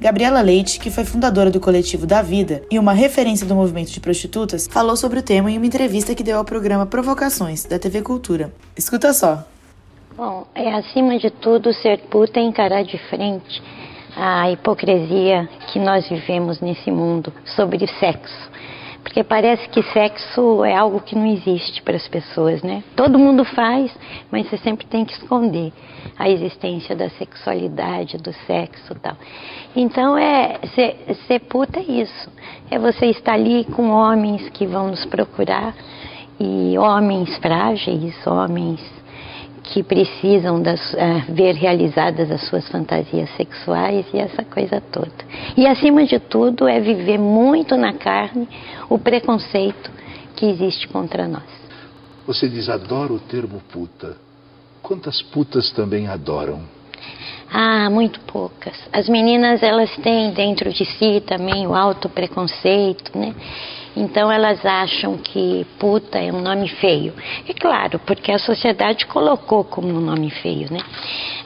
Gabriela 0.00 0.40
Leite, 0.40 0.80
que 0.80 0.90
foi 0.90 1.04
fundadora 1.04 1.50
do 1.50 1.60
coletivo 1.60 2.06
Da 2.06 2.20
Vida 2.20 2.62
e 2.70 2.78
uma 2.78 2.92
referência 2.92 3.46
do 3.46 3.54
movimento 3.54 3.90
de 3.90 4.00
prostitutas, 4.00 4.66
falou 4.70 4.96
sobre 4.96 5.20
o 5.20 5.22
tema 5.22 5.50
em 5.50 5.56
uma 5.56 5.66
entrevista 5.66 6.14
que 6.14 6.22
deu 6.22 6.38
ao 6.38 6.44
programa 6.44 6.84
Provocações, 6.84 7.64
da 7.64 7.78
TV 7.78 8.02
Cultura. 8.02 8.52
Escuta 8.76 9.12
só. 9.12 9.46
Bom, 10.16 10.46
é 10.54 10.72
acima 10.72 11.18
de 11.18 11.28
tudo 11.28 11.72
ser 11.72 11.98
puta 12.02 12.38
e 12.38 12.44
encarar 12.44 12.84
de 12.84 12.96
frente 13.08 13.60
a 14.16 14.48
hipocrisia 14.48 15.48
que 15.66 15.80
nós 15.80 16.08
vivemos 16.08 16.60
nesse 16.60 16.88
mundo 16.88 17.32
sobre 17.56 17.84
sexo. 17.98 18.50
Porque 19.02 19.24
parece 19.24 19.68
que 19.70 19.82
sexo 19.82 20.64
é 20.64 20.72
algo 20.72 21.00
que 21.00 21.16
não 21.16 21.26
existe 21.26 21.82
para 21.82 21.96
as 21.96 22.06
pessoas, 22.06 22.62
né? 22.62 22.84
Todo 22.94 23.18
mundo 23.18 23.44
faz, 23.44 23.92
mas 24.30 24.48
você 24.48 24.56
sempre 24.58 24.86
tem 24.86 25.04
que 25.04 25.14
esconder 25.14 25.72
a 26.16 26.30
existência 26.30 26.94
da 26.94 27.10
sexualidade, 27.10 28.16
do 28.16 28.32
sexo 28.46 28.94
tal. 29.02 29.16
Então, 29.74 30.16
é, 30.16 30.60
ser, 30.76 30.96
ser 31.26 31.40
puta 31.40 31.80
é 31.80 31.82
isso. 31.82 32.30
É 32.70 32.78
você 32.78 33.06
estar 33.06 33.32
ali 33.32 33.64
com 33.64 33.90
homens 33.90 34.48
que 34.50 34.64
vão 34.64 34.90
nos 34.90 35.04
procurar, 35.06 35.74
e 36.38 36.76
homens 36.78 37.36
frágeis, 37.38 38.14
homens 38.26 38.93
que 39.64 39.82
precisam 39.82 40.60
das, 40.60 40.92
uh, 40.92 41.32
ver 41.32 41.54
realizadas 41.54 42.30
as 42.30 42.46
suas 42.46 42.68
fantasias 42.68 43.28
sexuais 43.36 44.06
e 44.12 44.18
essa 44.18 44.44
coisa 44.44 44.80
toda. 44.80 45.10
E 45.56 45.66
acima 45.66 46.04
de 46.04 46.18
tudo 46.18 46.68
é 46.68 46.78
viver 46.80 47.18
muito 47.18 47.76
na 47.76 47.94
carne 47.94 48.46
o 48.88 48.98
preconceito 48.98 49.90
que 50.36 50.46
existe 50.46 50.86
contra 50.88 51.26
nós. 51.26 51.42
Você 52.26 52.48
diz 52.48 52.68
adora 52.68 53.12
o 53.12 53.18
termo 53.18 53.60
puta. 53.72 54.16
Quantas 54.82 55.22
putas 55.22 55.70
também 55.72 56.06
adoram? 56.08 56.60
Ah, 57.50 57.88
muito 57.88 58.20
poucas. 58.20 58.76
As 58.92 59.08
meninas 59.08 59.62
elas 59.62 59.94
têm 59.96 60.32
dentro 60.32 60.72
de 60.72 60.84
si 60.84 61.22
também 61.26 61.66
o 61.66 61.74
alto 61.74 62.08
preconceito, 62.08 63.16
né? 63.16 63.34
Então 63.96 64.30
elas 64.30 64.64
acham 64.64 65.16
que 65.16 65.64
puta 65.78 66.18
é 66.18 66.32
um 66.32 66.40
nome 66.40 66.68
feio. 66.68 67.12
É 67.48 67.52
claro, 67.54 67.98
porque 68.00 68.32
a 68.32 68.38
sociedade 68.38 69.06
colocou 69.06 69.64
como 69.64 69.88
um 69.88 70.00
nome 70.00 70.30
feio, 70.30 70.72
né? 70.72 70.80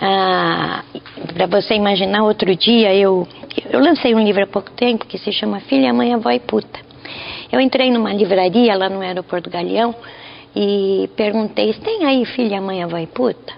Ah, 0.00 0.82
Para 1.34 1.46
você 1.46 1.74
imaginar, 1.74 2.24
outro 2.24 2.54
dia 2.56 2.94
eu, 2.94 3.28
eu 3.70 3.80
lancei 3.80 4.14
um 4.14 4.24
livro 4.24 4.42
há 4.42 4.46
pouco 4.46 4.70
tempo 4.70 5.06
que 5.06 5.18
se 5.18 5.30
chama 5.32 5.60
Filha, 5.60 5.92
Mãe, 5.92 6.14
Avó 6.14 6.30
e 6.30 6.40
Puta. 6.40 6.80
Eu 7.50 7.60
entrei 7.60 7.90
numa 7.90 8.12
livraria 8.12 8.74
lá 8.76 8.88
no 8.88 9.00
aeroporto 9.00 9.50
Galeão 9.50 9.94
e 10.54 11.08
perguntei, 11.16 11.72
tem 11.74 12.04
aí 12.04 12.24
Filha, 12.24 12.60
Mãe, 12.60 12.82
Avó 12.82 12.98
e 12.98 13.06
Puta? 13.06 13.57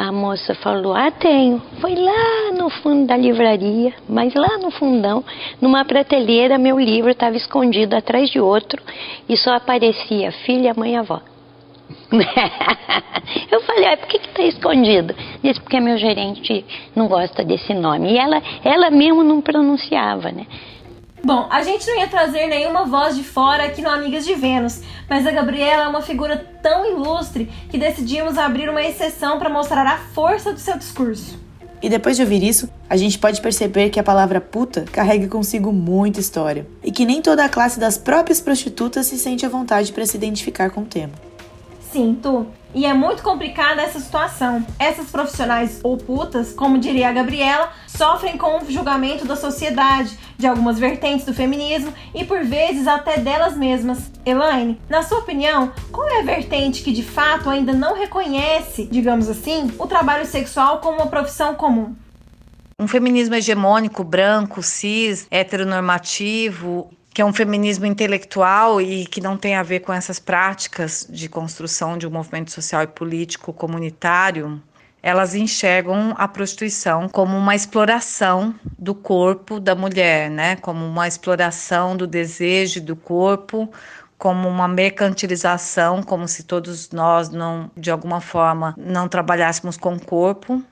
A 0.00 0.12
moça 0.12 0.54
falou: 0.54 0.94
Ah, 0.94 1.10
tenho. 1.10 1.60
Foi 1.80 1.96
lá 1.96 2.52
no 2.56 2.70
fundo 2.70 3.04
da 3.08 3.16
livraria, 3.16 3.92
mas 4.08 4.32
lá 4.32 4.56
no 4.58 4.70
fundão, 4.70 5.24
numa 5.60 5.84
prateleira, 5.84 6.56
meu 6.56 6.78
livro 6.78 7.10
estava 7.10 7.36
escondido 7.36 7.96
atrás 7.96 8.30
de 8.30 8.38
outro 8.38 8.80
e 9.28 9.36
só 9.36 9.54
aparecia 9.54 10.30
filha, 10.30 10.72
mãe 10.72 10.96
avó. 10.96 11.20
eu 13.50 13.60
falei, 13.62 13.86
ah, 13.88 13.96
por 13.96 14.06
que 14.06 14.18
está 14.18 14.42
escondido? 14.42 15.16
Disse, 15.42 15.60
porque 15.60 15.80
meu 15.80 15.98
gerente 15.98 16.64
não 16.94 17.08
gosta 17.08 17.42
desse 17.42 17.74
nome. 17.74 18.12
E 18.12 18.18
ela, 18.18 18.40
ela 18.62 18.90
mesmo 18.92 19.24
não 19.24 19.40
pronunciava, 19.40 20.30
né? 20.30 20.46
Bom, 21.22 21.48
a 21.50 21.62
gente 21.62 21.86
não 21.86 21.98
ia 21.98 22.06
trazer 22.06 22.46
nenhuma 22.46 22.84
voz 22.84 23.16
de 23.16 23.24
fora 23.24 23.64
aqui 23.64 23.82
no 23.82 23.90
Amigas 23.90 24.24
de 24.24 24.34
Vênus, 24.34 24.80
mas 25.08 25.26
a 25.26 25.32
Gabriela 25.32 25.84
é 25.84 25.88
uma 25.88 26.00
figura 26.00 26.36
tão 26.62 26.86
ilustre 26.86 27.50
que 27.70 27.76
decidimos 27.76 28.38
abrir 28.38 28.68
uma 28.68 28.82
exceção 28.82 29.38
para 29.38 29.50
mostrar 29.50 29.86
a 29.86 29.98
força 29.98 30.52
do 30.52 30.60
seu 30.60 30.78
discurso. 30.78 31.38
E 31.80 31.88
depois 31.88 32.16
de 32.16 32.22
ouvir 32.22 32.42
isso, 32.42 32.68
a 32.88 32.96
gente 32.96 33.18
pode 33.18 33.40
perceber 33.40 33.90
que 33.90 34.00
a 34.00 34.02
palavra 34.02 34.40
puta 34.40 34.84
carrega 34.90 35.28
consigo 35.28 35.72
muita 35.72 36.18
história 36.18 36.66
e 36.82 36.90
que 36.90 37.04
nem 37.04 37.22
toda 37.22 37.44
a 37.44 37.48
classe 37.48 37.78
das 37.78 37.96
próprias 37.96 38.40
prostitutas 38.40 39.06
se 39.06 39.18
sente 39.18 39.46
à 39.46 39.48
vontade 39.48 39.92
para 39.92 40.04
se 40.04 40.16
identificar 40.16 40.70
com 40.70 40.82
o 40.82 40.86
tema. 40.86 41.12
Sim, 41.92 42.18
tu. 42.20 42.46
E 42.74 42.84
é 42.84 42.92
muito 42.92 43.22
complicada 43.22 43.80
essa 43.80 43.98
situação. 43.98 44.64
Essas 44.78 45.10
profissionais 45.10 45.80
ou 45.82 45.96
putas, 45.96 46.52
como 46.52 46.78
diria 46.78 47.08
a 47.08 47.12
Gabriela, 47.12 47.72
sofrem 47.86 48.36
com 48.36 48.58
o 48.58 48.70
julgamento 48.70 49.24
da 49.24 49.36
sociedade, 49.36 50.18
de 50.36 50.46
algumas 50.46 50.78
vertentes 50.78 51.24
do 51.24 51.34
feminismo 51.34 51.92
e 52.14 52.24
por 52.24 52.44
vezes 52.44 52.86
até 52.86 53.18
delas 53.18 53.56
mesmas. 53.56 54.10
Elaine, 54.24 54.80
na 54.88 55.02
sua 55.02 55.18
opinião, 55.18 55.72
qual 55.90 56.06
é 56.08 56.20
a 56.20 56.24
vertente 56.24 56.82
que 56.82 56.92
de 56.92 57.02
fato 57.02 57.50
ainda 57.50 57.72
não 57.72 57.94
reconhece, 57.94 58.86
digamos 58.90 59.28
assim, 59.28 59.72
o 59.78 59.86
trabalho 59.86 60.26
sexual 60.26 60.78
como 60.78 60.98
uma 60.98 61.06
profissão 61.06 61.54
comum? 61.54 61.96
Um 62.78 62.86
feminismo 62.86 63.34
hegemônico, 63.34 64.04
branco, 64.04 64.62
cis, 64.62 65.26
heteronormativo 65.30 66.90
que 67.18 67.22
é 67.22 67.24
um 67.24 67.32
feminismo 67.32 67.84
intelectual 67.84 68.80
e 68.80 69.04
que 69.04 69.20
não 69.20 69.36
tem 69.36 69.56
a 69.56 69.62
ver 69.64 69.80
com 69.80 69.92
essas 69.92 70.20
práticas 70.20 71.04
de 71.10 71.28
construção 71.28 71.98
de 71.98 72.06
um 72.06 72.10
movimento 72.10 72.52
social 72.52 72.84
e 72.84 72.86
político 72.86 73.52
comunitário, 73.52 74.62
elas 75.02 75.34
enxergam 75.34 76.14
a 76.16 76.28
prostituição 76.28 77.08
como 77.08 77.36
uma 77.36 77.56
exploração 77.56 78.54
do 78.78 78.94
corpo 78.94 79.58
da 79.58 79.74
mulher, 79.74 80.30
né? 80.30 80.54
Como 80.54 80.86
uma 80.86 81.08
exploração 81.08 81.96
do 81.96 82.06
desejo 82.06 82.80
do 82.80 82.94
corpo, 82.94 83.68
como 84.16 84.48
uma 84.48 84.68
mercantilização, 84.68 86.04
como 86.04 86.28
se 86.28 86.44
todos 86.44 86.92
nós 86.92 87.30
não, 87.30 87.68
de 87.76 87.90
alguma 87.90 88.20
forma, 88.20 88.76
não 88.78 89.08
trabalhássemos 89.08 89.76
com 89.76 89.94
o 89.94 90.00
corpo, 90.00 90.62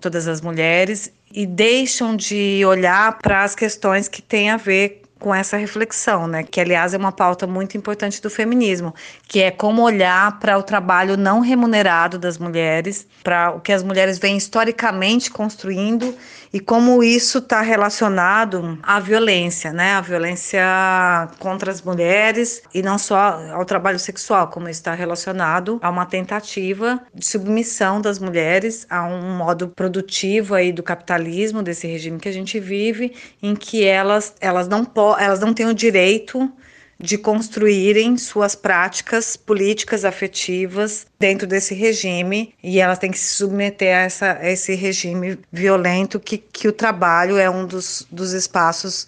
todas 0.00 0.26
as 0.26 0.40
mulheres, 0.40 1.12
e 1.30 1.44
deixam 1.44 2.16
de 2.16 2.64
olhar 2.64 3.18
para 3.18 3.44
as 3.44 3.54
questões 3.54 4.08
que 4.08 4.22
têm 4.22 4.48
a 4.48 4.56
ver 4.56 5.02
com 5.18 5.34
essa 5.34 5.56
reflexão, 5.56 6.26
né? 6.26 6.42
Que 6.42 6.60
aliás 6.60 6.92
é 6.92 6.98
uma 6.98 7.12
pauta 7.12 7.46
muito 7.46 7.76
importante 7.76 8.20
do 8.20 8.28
feminismo, 8.28 8.94
que 9.26 9.40
é 9.40 9.50
como 9.50 9.82
olhar 9.82 10.38
para 10.38 10.58
o 10.58 10.62
trabalho 10.62 11.16
não 11.16 11.40
remunerado 11.40 12.18
das 12.18 12.38
mulheres, 12.38 13.06
para 13.24 13.50
o 13.50 13.60
que 13.60 13.72
as 13.72 13.82
mulheres 13.82 14.18
vêm 14.18 14.36
historicamente 14.36 15.30
construindo 15.30 16.14
e 16.56 16.60
como 16.60 17.02
isso 17.02 17.36
está 17.36 17.60
relacionado 17.60 18.78
à 18.82 18.98
violência, 18.98 19.74
né? 19.74 19.92
A 19.92 20.00
violência 20.00 20.64
contra 21.38 21.70
as 21.70 21.82
mulheres 21.82 22.62
e 22.72 22.80
não 22.80 22.96
só 22.96 23.38
ao 23.52 23.62
trabalho 23.66 23.98
sexual, 23.98 24.48
como 24.48 24.66
está 24.66 24.94
relacionado 24.94 25.78
a 25.82 25.90
uma 25.90 26.06
tentativa 26.06 26.98
de 27.14 27.26
submissão 27.26 28.00
das 28.00 28.18
mulheres 28.18 28.86
a 28.88 29.04
um 29.04 29.36
modo 29.36 29.68
produtivo 29.68 30.54
aí 30.54 30.72
do 30.72 30.82
capitalismo 30.82 31.62
desse 31.62 31.86
regime 31.86 32.18
que 32.18 32.30
a 32.30 32.32
gente 32.32 32.58
vive, 32.58 33.14
em 33.42 33.54
que 33.54 33.84
elas 33.84 34.34
elas 34.40 34.66
não 34.66 34.90
elas 35.18 35.40
não 35.40 35.52
têm 35.52 35.66
o 35.66 35.74
direito 35.74 36.50
de 36.98 37.18
construírem 37.18 38.16
suas 38.16 38.54
práticas 38.54 39.36
políticas 39.36 40.04
afetivas 40.04 41.06
dentro 41.18 41.46
desse 41.46 41.74
regime 41.74 42.54
e 42.62 42.80
elas 42.80 42.98
têm 42.98 43.10
que 43.10 43.18
se 43.18 43.34
submeter 43.34 43.94
a, 43.94 44.00
essa, 44.00 44.32
a 44.32 44.50
esse 44.50 44.74
regime 44.74 45.38
violento 45.52 46.18
que, 46.18 46.38
que 46.38 46.66
o 46.66 46.72
trabalho 46.72 47.36
é 47.36 47.50
um 47.50 47.66
dos, 47.66 48.06
dos 48.10 48.32
espaços 48.32 49.06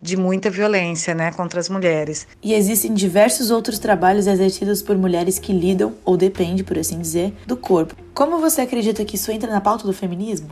de 0.00 0.16
muita 0.16 0.50
violência 0.50 1.14
né, 1.14 1.32
contra 1.32 1.58
as 1.58 1.68
mulheres. 1.68 2.26
E 2.42 2.54
existem 2.54 2.94
diversos 2.94 3.50
outros 3.50 3.78
trabalhos 3.78 4.26
exercidos 4.26 4.82
por 4.82 4.96
mulheres 4.96 5.38
que 5.38 5.52
lidam, 5.52 5.94
ou 6.04 6.16
depende, 6.16 6.62
por 6.62 6.78
assim 6.78 7.00
dizer, 7.00 7.34
do 7.46 7.56
corpo. 7.56 7.94
Como 8.14 8.38
você 8.38 8.60
acredita 8.62 9.04
que 9.04 9.16
isso 9.16 9.30
entra 9.30 9.50
na 9.50 9.60
pauta 9.60 9.86
do 9.86 9.92
feminismo? 9.92 10.48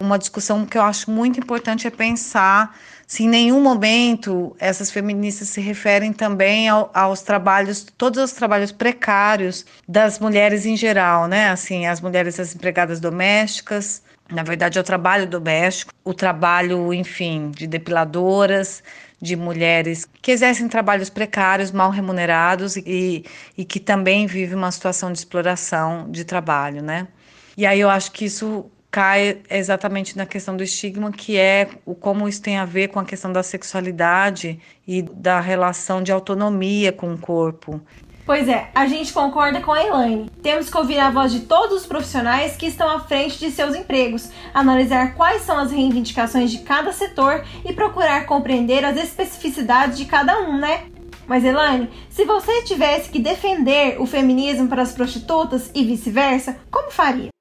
Uma 0.00 0.18
discussão 0.18 0.64
que 0.64 0.76
eu 0.76 0.82
acho 0.82 1.10
muito 1.10 1.38
importante 1.38 1.86
é 1.86 1.90
pensar 1.90 2.76
se 3.12 3.24
em 3.24 3.28
nenhum 3.28 3.60
momento 3.60 4.56
essas 4.58 4.90
feministas 4.90 5.50
se 5.50 5.60
referem 5.60 6.14
também 6.14 6.66
ao, 6.66 6.90
aos 6.94 7.20
trabalhos, 7.20 7.84
todos 7.98 8.22
os 8.22 8.32
trabalhos 8.32 8.72
precários 8.72 9.66
das 9.86 10.18
mulheres 10.18 10.64
em 10.64 10.78
geral, 10.78 11.28
né? 11.28 11.50
Assim, 11.50 11.84
as 11.86 12.00
mulheres 12.00 12.40
as 12.40 12.54
empregadas 12.54 13.00
domésticas, 13.00 14.02
na 14.30 14.42
verdade, 14.42 14.78
é 14.78 14.80
o 14.80 14.84
trabalho 14.84 15.26
doméstico, 15.26 15.92
o 16.02 16.14
trabalho, 16.14 16.94
enfim, 16.94 17.50
de 17.50 17.66
depiladoras, 17.66 18.82
de 19.20 19.36
mulheres 19.36 20.08
que 20.22 20.30
exercem 20.30 20.66
trabalhos 20.66 21.10
precários, 21.10 21.70
mal 21.70 21.90
remunerados 21.90 22.78
e, 22.78 23.26
e 23.58 23.62
que 23.66 23.78
também 23.78 24.26
vivem 24.26 24.56
uma 24.56 24.72
situação 24.72 25.12
de 25.12 25.18
exploração 25.18 26.10
de 26.10 26.24
trabalho, 26.24 26.82
né? 26.82 27.06
E 27.58 27.66
aí 27.66 27.78
eu 27.78 27.90
acho 27.90 28.10
que 28.10 28.24
isso 28.24 28.70
cai 28.92 29.38
exatamente 29.48 30.18
na 30.18 30.26
questão 30.26 30.54
do 30.54 30.62
estigma, 30.62 31.10
que 31.10 31.38
é 31.38 31.70
o 31.86 31.94
como 31.94 32.28
isso 32.28 32.42
tem 32.42 32.58
a 32.58 32.66
ver 32.66 32.88
com 32.88 33.00
a 33.00 33.04
questão 33.04 33.32
da 33.32 33.42
sexualidade 33.42 34.60
e 34.86 35.00
da 35.00 35.40
relação 35.40 36.02
de 36.02 36.12
autonomia 36.12 36.92
com 36.92 37.14
o 37.14 37.18
corpo. 37.18 37.80
Pois 38.26 38.46
é, 38.46 38.68
a 38.74 38.86
gente 38.86 39.12
concorda 39.12 39.60
com 39.62 39.72
a 39.72 39.82
Elaine. 39.82 40.30
Temos 40.42 40.70
que 40.70 40.76
ouvir 40.76 40.98
a 40.98 41.10
voz 41.10 41.32
de 41.32 41.40
todos 41.40 41.78
os 41.78 41.86
profissionais 41.86 42.54
que 42.54 42.66
estão 42.66 42.88
à 42.88 43.00
frente 43.00 43.38
de 43.38 43.50
seus 43.50 43.74
empregos, 43.74 44.30
analisar 44.54 45.14
quais 45.14 45.42
são 45.42 45.58
as 45.58 45.72
reivindicações 45.72 46.50
de 46.50 46.58
cada 46.58 46.92
setor 46.92 47.44
e 47.64 47.72
procurar 47.72 48.26
compreender 48.26 48.84
as 48.84 48.96
especificidades 48.96 49.96
de 49.96 50.04
cada 50.04 50.38
um, 50.38 50.58
né? 50.58 50.84
Mas 51.26 51.44
Elaine, 51.44 51.88
se 52.10 52.24
você 52.24 52.62
tivesse 52.62 53.08
que 53.08 53.18
defender 53.18 54.00
o 54.00 54.06
feminismo 54.06 54.68
para 54.68 54.82
as 54.82 54.92
prostitutas 54.92 55.70
e 55.74 55.82
vice-versa, 55.82 56.58
como 56.70 56.90
faria? 56.90 57.31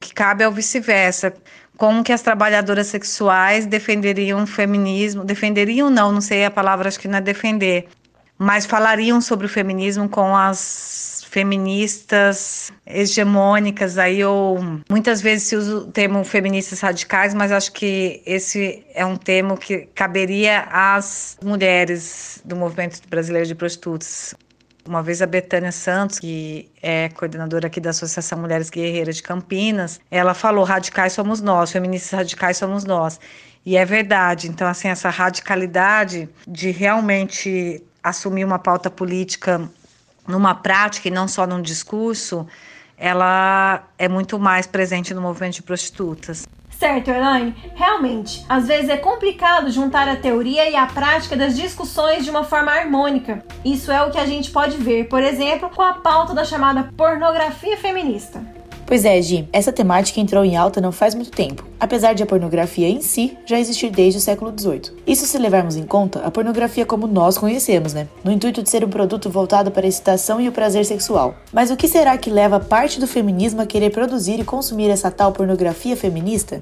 Que 0.00 0.14
cabe 0.14 0.42
ao 0.42 0.50
vice-versa. 0.50 1.34
Como 1.76 2.02
que 2.02 2.12
as 2.12 2.22
trabalhadoras 2.22 2.88
sexuais 2.88 3.66
defenderiam 3.66 4.42
o 4.42 4.46
feminismo? 4.46 5.24
Defenderiam 5.24 5.90
não, 5.90 6.10
não 6.10 6.20
sei 6.20 6.44
a 6.44 6.50
palavra, 6.50 6.88
acho 6.88 6.98
que 6.98 7.08
não 7.08 7.18
é 7.18 7.20
defender, 7.20 7.88
mas 8.38 8.66
falariam 8.66 9.20
sobre 9.20 9.46
o 9.46 9.48
feminismo 9.48 10.08
com 10.08 10.34
as 10.36 11.24
feministas 11.30 12.72
hegemônicas 12.84 13.96
aí 13.96 14.24
ou 14.24 14.58
muitas 14.90 15.22
vezes 15.22 15.46
se 15.48 15.56
usa 15.56 15.76
o 15.76 15.86
termo 15.86 16.24
feministas 16.24 16.80
radicais, 16.80 17.32
mas 17.34 17.52
acho 17.52 17.72
que 17.72 18.20
esse 18.26 18.84
é 18.92 19.06
um 19.06 19.16
termo 19.16 19.56
que 19.56 19.86
caberia 19.94 20.66
às 20.72 21.38
mulheres 21.42 22.42
do 22.44 22.56
movimento 22.56 23.00
brasileiro 23.08 23.46
de 23.46 23.54
prostitutas. 23.54 24.34
Uma 24.90 25.04
vez 25.04 25.22
a 25.22 25.26
Betânia 25.26 25.70
Santos, 25.70 26.18
que 26.18 26.68
é 26.82 27.08
coordenadora 27.10 27.68
aqui 27.68 27.80
da 27.80 27.90
Associação 27.90 28.40
Mulheres 28.40 28.68
Guerreiras 28.68 29.14
de 29.14 29.22
Campinas, 29.22 30.00
ela 30.10 30.34
falou: 30.34 30.64
radicais 30.64 31.12
somos 31.12 31.40
nós, 31.40 31.70
feministas 31.70 32.10
radicais 32.10 32.56
somos 32.56 32.82
nós. 32.82 33.20
E 33.64 33.76
é 33.76 33.84
verdade. 33.84 34.48
Então, 34.48 34.66
assim, 34.66 34.88
essa 34.88 35.08
radicalidade 35.08 36.28
de 36.44 36.72
realmente 36.72 37.80
assumir 38.02 38.44
uma 38.44 38.58
pauta 38.58 38.90
política 38.90 39.62
numa 40.26 40.56
prática 40.56 41.06
e 41.06 41.10
não 41.12 41.28
só 41.28 41.46
num 41.46 41.62
discurso, 41.62 42.44
ela 42.98 43.84
é 43.96 44.08
muito 44.08 44.40
mais 44.40 44.66
presente 44.66 45.14
no 45.14 45.20
movimento 45.20 45.54
de 45.54 45.62
prostitutas. 45.62 46.48
Certo, 46.80 47.10
Elaine? 47.10 47.54
Realmente, 47.74 48.42
às 48.48 48.66
vezes 48.66 48.88
é 48.88 48.96
complicado 48.96 49.70
juntar 49.70 50.08
a 50.08 50.16
teoria 50.16 50.70
e 50.70 50.74
a 50.74 50.86
prática 50.86 51.36
das 51.36 51.54
discussões 51.54 52.24
de 52.24 52.30
uma 52.30 52.42
forma 52.42 52.72
harmônica. 52.72 53.44
Isso 53.62 53.92
é 53.92 54.02
o 54.02 54.10
que 54.10 54.16
a 54.16 54.24
gente 54.24 54.50
pode 54.50 54.78
ver, 54.78 55.06
por 55.06 55.22
exemplo, 55.22 55.68
com 55.68 55.82
a 55.82 55.92
pauta 55.92 56.32
da 56.32 56.42
chamada 56.42 56.90
pornografia 56.96 57.76
feminista. 57.76 58.42
Pois 58.90 59.04
é, 59.04 59.22
Gi, 59.22 59.48
essa 59.52 59.70
temática 59.70 60.18
entrou 60.18 60.44
em 60.44 60.56
alta 60.56 60.80
não 60.80 60.90
faz 60.90 61.14
muito 61.14 61.30
tempo, 61.30 61.64
apesar 61.78 62.12
de 62.12 62.24
a 62.24 62.26
pornografia 62.26 62.88
em 62.88 63.00
si 63.00 63.38
já 63.46 63.56
existir 63.56 63.88
desde 63.88 64.18
o 64.18 64.20
século 64.20 64.52
XVIII. 64.52 64.96
Isso 65.06 65.26
se 65.26 65.38
levarmos 65.38 65.76
em 65.76 65.84
conta 65.84 66.18
a 66.26 66.30
pornografia 66.32 66.84
como 66.84 67.06
nós 67.06 67.38
conhecemos, 67.38 67.94
né? 67.94 68.08
No 68.24 68.32
intuito 68.32 68.64
de 68.64 68.68
ser 68.68 68.84
um 68.84 68.88
produto 68.88 69.30
voltado 69.30 69.70
para 69.70 69.86
a 69.86 69.88
excitação 69.88 70.40
e 70.40 70.48
o 70.48 70.52
prazer 70.52 70.84
sexual. 70.84 71.36
Mas 71.52 71.70
o 71.70 71.76
que 71.76 71.86
será 71.86 72.18
que 72.18 72.30
leva 72.30 72.58
parte 72.58 72.98
do 72.98 73.06
feminismo 73.06 73.62
a 73.62 73.66
querer 73.66 73.90
produzir 73.90 74.40
e 74.40 74.44
consumir 74.44 74.90
essa 74.90 75.08
tal 75.08 75.30
pornografia 75.30 75.96
feminista? 75.96 76.60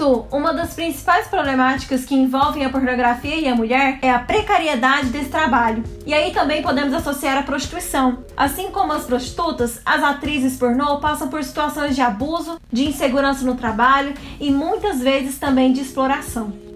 Uma 0.00 0.54
das 0.54 0.72
principais 0.72 1.28
problemáticas 1.28 2.06
que 2.06 2.14
envolvem 2.14 2.64
a 2.64 2.70
pornografia 2.70 3.36
e 3.36 3.46
a 3.46 3.54
mulher 3.54 3.98
é 4.00 4.10
a 4.10 4.18
precariedade 4.18 5.08
desse 5.10 5.28
trabalho. 5.28 5.84
E 6.06 6.14
aí 6.14 6.32
também 6.32 6.62
podemos 6.62 6.94
associar 6.94 7.36
a 7.36 7.42
prostituição. 7.42 8.24
Assim 8.34 8.70
como 8.70 8.94
as 8.94 9.04
prostitutas, 9.04 9.78
as 9.84 10.02
atrizes 10.02 10.56
pornô 10.56 11.00
passam 11.00 11.28
por 11.28 11.44
situações 11.44 11.94
de 11.94 12.00
abuso, 12.00 12.58
de 12.72 12.88
insegurança 12.88 13.44
no 13.44 13.56
trabalho 13.56 14.14
e 14.40 14.50
muitas 14.50 15.00
vezes 15.00 15.38
também 15.38 15.70
de 15.70 15.82
exploração. 15.82 16.69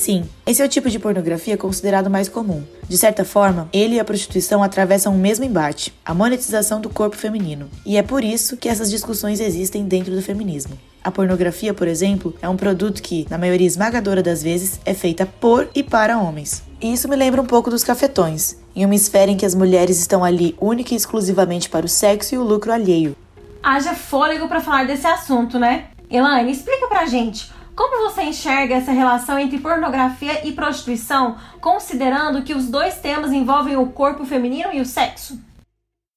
Sim, 0.00 0.24
esse 0.46 0.62
é 0.62 0.64
o 0.64 0.68
tipo 0.68 0.88
de 0.88 0.98
pornografia 0.98 1.58
considerado 1.58 2.08
mais 2.08 2.26
comum. 2.26 2.64
De 2.88 2.96
certa 2.96 3.22
forma, 3.22 3.68
ele 3.70 3.96
e 3.96 4.00
a 4.00 4.04
prostituição 4.04 4.62
atravessam 4.62 5.14
o 5.14 5.18
mesmo 5.18 5.44
embate, 5.44 5.92
a 6.02 6.14
monetização 6.14 6.80
do 6.80 6.88
corpo 6.88 7.18
feminino. 7.18 7.68
E 7.84 7.98
é 7.98 8.02
por 8.02 8.24
isso 8.24 8.56
que 8.56 8.70
essas 8.70 8.90
discussões 8.90 9.40
existem 9.40 9.84
dentro 9.84 10.16
do 10.16 10.22
feminismo. 10.22 10.72
A 11.04 11.10
pornografia, 11.10 11.74
por 11.74 11.86
exemplo, 11.86 12.34
é 12.40 12.48
um 12.48 12.56
produto 12.56 13.02
que, 13.02 13.26
na 13.28 13.36
maioria 13.36 13.66
esmagadora 13.66 14.22
das 14.22 14.42
vezes, 14.42 14.80
é 14.86 14.94
feita 14.94 15.26
por 15.26 15.68
e 15.74 15.82
para 15.82 16.18
homens. 16.18 16.62
E 16.80 16.90
isso 16.90 17.06
me 17.06 17.14
lembra 17.14 17.42
um 17.42 17.46
pouco 17.46 17.68
dos 17.68 17.84
cafetões, 17.84 18.56
em 18.74 18.86
uma 18.86 18.94
esfera 18.94 19.30
em 19.30 19.36
que 19.36 19.44
as 19.44 19.54
mulheres 19.54 19.98
estão 19.98 20.24
ali 20.24 20.56
única 20.58 20.94
e 20.94 20.96
exclusivamente 20.96 21.68
para 21.68 21.84
o 21.84 21.90
sexo 21.90 22.34
e 22.34 22.38
o 22.38 22.42
lucro 22.42 22.72
alheio. 22.72 23.14
Haja 23.62 23.92
fôlego 23.92 24.48
para 24.48 24.62
falar 24.62 24.86
desse 24.86 25.06
assunto, 25.06 25.58
né? 25.58 25.88
Elaine, 26.10 26.50
explica 26.50 26.86
pra 26.88 27.04
gente 27.04 27.59
como 27.80 28.10
você 28.10 28.24
enxerga 28.24 28.74
essa 28.74 28.92
relação 28.92 29.38
entre 29.38 29.58
pornografia 29.58 30.46
e 30.46 30.52
prostituição, 30.52 31.38
considerando 31.62 32.42
que 32.42 32.52
os 32.52 32.68
dois 32.68 32.98
temas 32.98 33.32
envolvem 33.32 33.74
o 33.74 33.86
corpo 33.86 34.26
feminino 34.26 34.68
e 34.70 34.82
o 34.82 34.84
sexo? 34.84 35.40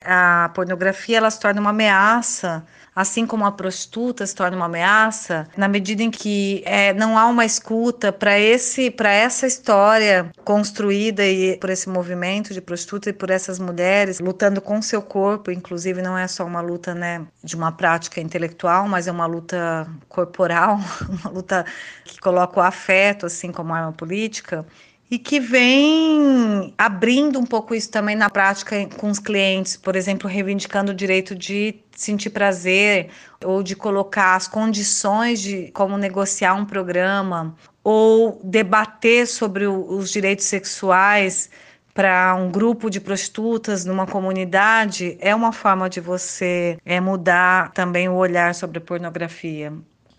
A 0.04 0.52
pornografia 0.54 1.20
ela 1.20 1.32
se 1.32 1.40
torna 1.40 1.62
uma 1.62 1.70
ameaça 1.70 2.66
assim 2.96 3.26
como 3.26 3.46
a 3.46 3.52
prostituta 3.52 4.26
se 4.26 4.36
torna 4.36 4.56
uma 4.56 4.66
ameaça, 4.66 5.48
na 5.58 5.68
medida 5.68 6.04
em 6.04 6.12
que 6.12 6.62
é, 6.66 6.94
não 6.94 7.18
há 7.18 7.26
uma 7.28 7.46
escuta 7.46 8.12
para 8.12 8.40
esse 8.40 8.92
para 8.92 9.12
essa 9.12 9.48
história 9.48 10.32
construída 10.44 11.26
e 11.26 11.58
por 11.58 11.70
esse 11.70 11.90
movimento 11.90 12.54
de 12.54 12.62
prostituta 12.62 13.10
e 13.10 13.14
por 13.14 13.30
essas 13.30 13.60
mulheres 13.60 14.20
lutando 14.20 14.62
com 14.62 14.82
seu 14.82 15.02
corpo, 15.02 15.52
inclusive 15.52 16.02
não 16.02 16.18
é 16.18 16.28
só 16.28 16.46
uma 16.46 16.62
luta 16.62 16.94
né, 16.94 17.26
de 17.44 17.56
uma 17.56 17.72
prática 17.72 18.22
intelectual, 18.22 18.88
mas 18.88 19.08
é 19.08 19.12
uma 19.12 19.26
luta 19.26 19.88
corporal, 20.08 20.80
uma 21.10 21.32
luta 21.32 21.66
que 22.06 22.20
coloca 22.20 22.60
o 22.60 22.64
afeto 22.64 23.26
assim 23.26 23.52
como 23.52 23.74
arma 23.74 23.92
política 23.92 24.66
e 25.14 25.20
que 25.20 25.40
vem 25.40 26.74
abrindo 26.76 27.38
um 27.38 27.46
pouco 27.46 27.76
isso 27.76 27.92
também 27.92 28.16
na 28.16 28.32
prática 28.32 28.84
com 28.98 29.12
os 29.12 29.20
clientes, 29.20 29.78
por 29.78 29.96
exemplo, 29.96 30.28
reivindicando 30.28 30.92
o 30.92 30.96
direito 30.96 31.36
de 31.36 31.76
sentir 31.96 32.32
prazer 32.32 33.12
ou 33.46 33.62
de 33.62 33.76
colocar 33.76 34.36
as 34.36 34.48
condições 34.48 35.40
de 35.40 35.70
como 35.72 36.00
negociar 36.00 36.56
um 36.56 36.66
programa 36.66 37.56
ou 37.84 38.42
debater 38.44 39.28
sobre 39.28 39.68
o, 39.68 39.86
os 39.88 40.10
direitos 40.10 40.46
sexuais 40.46 41.48
para 41.94 42.34
um 42.34 42.50
grupo 42.50 42.90
de 42.90 43.00
prostitutas 43.00 43.86
numa 43.86 44.08
comunidade 44.08 45.16
é 45.20 45.36
uma 45.36 45.52
forma 45.52 45.88
de 45.92 46.00
você 46.02 46.76
é, 46.84 47.00
mudar 47.00 47.72
também 47.74 48.10
o 48.10 48.16
olhar 48.16 48.56
sobre 48.56 48.80
a 48.80 48.82
pornografia 48.82 49.72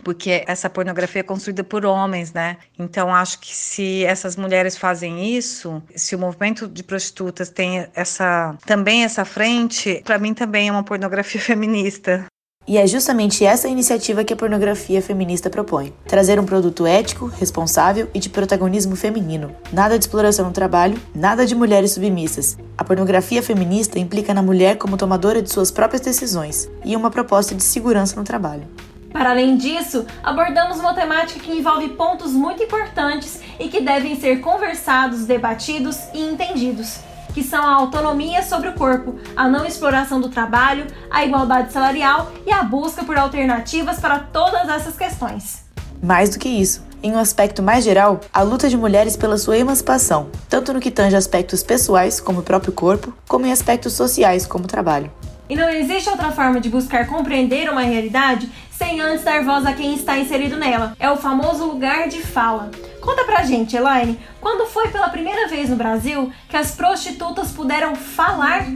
porque 0.04 0.44
essa 0.46 0.70
pornografia 0.70 1.20
é 1.20 1.23
construída 1.25 1.64
por 1.64 1.84
homens, 1.84 2.32
né? 2.32 2.58
Então 2.78 3.12
acho 3.12 3.40
que 3.40 3.54
se 3.54 4.04
essas 4.04 4.37
mulheres 4.37 4.76
fazem 4.76 5.37
isso, 5.37 5.82
se 5.96 6.14
o 6.14 6.18
movimento 6.18 6.68
de 6.68 6.82
prostitutas 6.82 7.49
tem 7.49 7.88
essa 7.94 8.56
também 8.66 9.02
essa 9.02 9.25
frente, 9.25 10.02
para 10.04 10.18
mim 10.18 10.34
também 10.34 10.68
é 10.68 10.73
uma 10.73 10.84
pornografia 10.84 11.40
feminista. 11.42 12.26
E 12.66 12.78
é 12.78 12.87
justamente 12.87 13.44
essa 13.44 13.68
iniciativa 13.68 14.25
que 14.25 14.32
a 14.32 14.37
pornografia 14.37 15.02
feminista 15.02 15.50
propõe: 15.50 15.92
trazer 16.06 16.40
um 16.40 16.46
produto 16.46 16.87
ético, 16.87 17.26
responsável 17.26 18.08
e 18.14 18.18
de 18.18 18.30
protagonismo 18.30 18.96
feminino. 18.96 19.54
Nada 19.70 19.99
de 19.99 20.04
exploração 20.04 20.46
no 20.46 20.52
trabalho, 20.52 20.99
nada 21.14 21.44
de 21.44 21.54
mulheres 21.54 21.92
submissas. 21.92 22.56
A 22.78 22.82
pornografia 22.82 23.42
feminista 23.42 23.99
implica 23.99 24.32
na 24.32 24.42
mulher 24.42 24.78
como 24.78 24.96
tomadora 24.96 25.42
de 25.42 25.50
suas 25.50 25.70
próprias 25.70 26.00
decisões 26.00 26.70
e 26.84 26.96
uma 26.96 27.11
proposta 27.11 27.54
de 27.54 27.62
segurança 27.62 28.16
no 28.16 28.25
trabalho. 28.25 28.66
Para 29.14 29.30
além 29.30 29.56
disso, 29.56 30.04
abordamos 30.25 30.80
uma 30.80 30.92
temática 30.92 31.38
que 31.38 31.52
envolve 31.52 31.90
pontos 31.90 32.33
muito 32.33 32.64
importantes 32.64 33.40
e 33.61 33.68
que 33.68 33.80
devem 33.80 34.18
ser 34.18 34.40
conversados, 34.40 35.25
debatidos 35.25 35.97
e 36.12 36.21
entendidos, 36.21 36.99
que 37.33 37.40
são 37.40 37.64
a 37.64 37.76
autonomia 37.76 38.42
sobre 38.42 38.71
o 38.71 38.73
corpo, 38.73 39.14
a 39.37 39.49
não 39.49 39.64
exploração 39.64 40.21
do 40.21 40.30
trabalho, 40.30 40.88
a 41.09 41.25
igualdade 41.25 41.73
salarial 41.73 42.33
e 42.44 42.50
a 42.50 42.64
busca 42.64 43.04
por 43.04 43.16
alternativas 43.16 44.00
para 44.00 44.18
todas 44.18 44.68
essas 44.68 44.97
questões. 44.97 45.62
Mais 46.02 46.30
do 46.30 46.38
que 46.40 46.49
isso, 46.49 46.85
em 47.00 47.12
um 47.12 47.18
aspecto 47.18 47.62
mais 47.62 47.85
geral, 47.85 48.21
a 48.33 48.42
luta 48.42 48.68
de 48.68 48.76
mulheres 48.76 49.16
pela 49.16 49.38
sua 49.38 49.56
emancipação, 49.56 50.28
tanto 50.49 50.73
no 50.73 50.80
que 50.80 50.90
tange 50.90 51.14
aspectos 51.14 51.62
pessoais, 51.62 52.18
como 52.18 52.40
o 52.40 52.42
próprio 52.42 52.73
corpo, 52.73 53.14
como 53.28 53.47
em 53.47 53.52
aspectos 53.52 53.92
sociais, 53.92 54.44
como 54.44 54.64
o 54.64 54.68
trabalho. 54.68 55.09
E 55.49 55.54
não 55.54 55.68
existe 55.68 56.09
outra 56.09 56.33
forma 56.33 56.59
de 56.59 56.71
buscar 56.71 57.06
compreender 57.06 57.68
uma 57.68 57.83
realidade 57.83 58.50
sem 58.76 59.00
antes 59.00 59.25
dar 59.25 59.43
voz 59.45 59.64
a 59.64 59.73
quem 59.73 59.95
está 59.95 60.19
inserido 60.19 60.57
nela. 60.57 60.97
É 60.99 61.11
o 61.11 61.16
famoso 61.16 61.64
lugar 61.64 62.09
de 62.09 62.21
fala. 62.21 62.71
Conta 63.00 63.25
pra 63.25 63.45
gente, 63.45 63.76
Elaine, 63.76 64.19
quando 64.40 64.66
foi 64.66 64.88
pela 64.88 65.09
primeira 65.09 65.49
vez 65.49 65.69
no 65.69 65.76
Brasil 65.76 66.33
que 66.49 66.57
as 66.57 66.73
prostitutas 66.73 67.52
puderam 67.52 67.95
falar? 67.95 68.66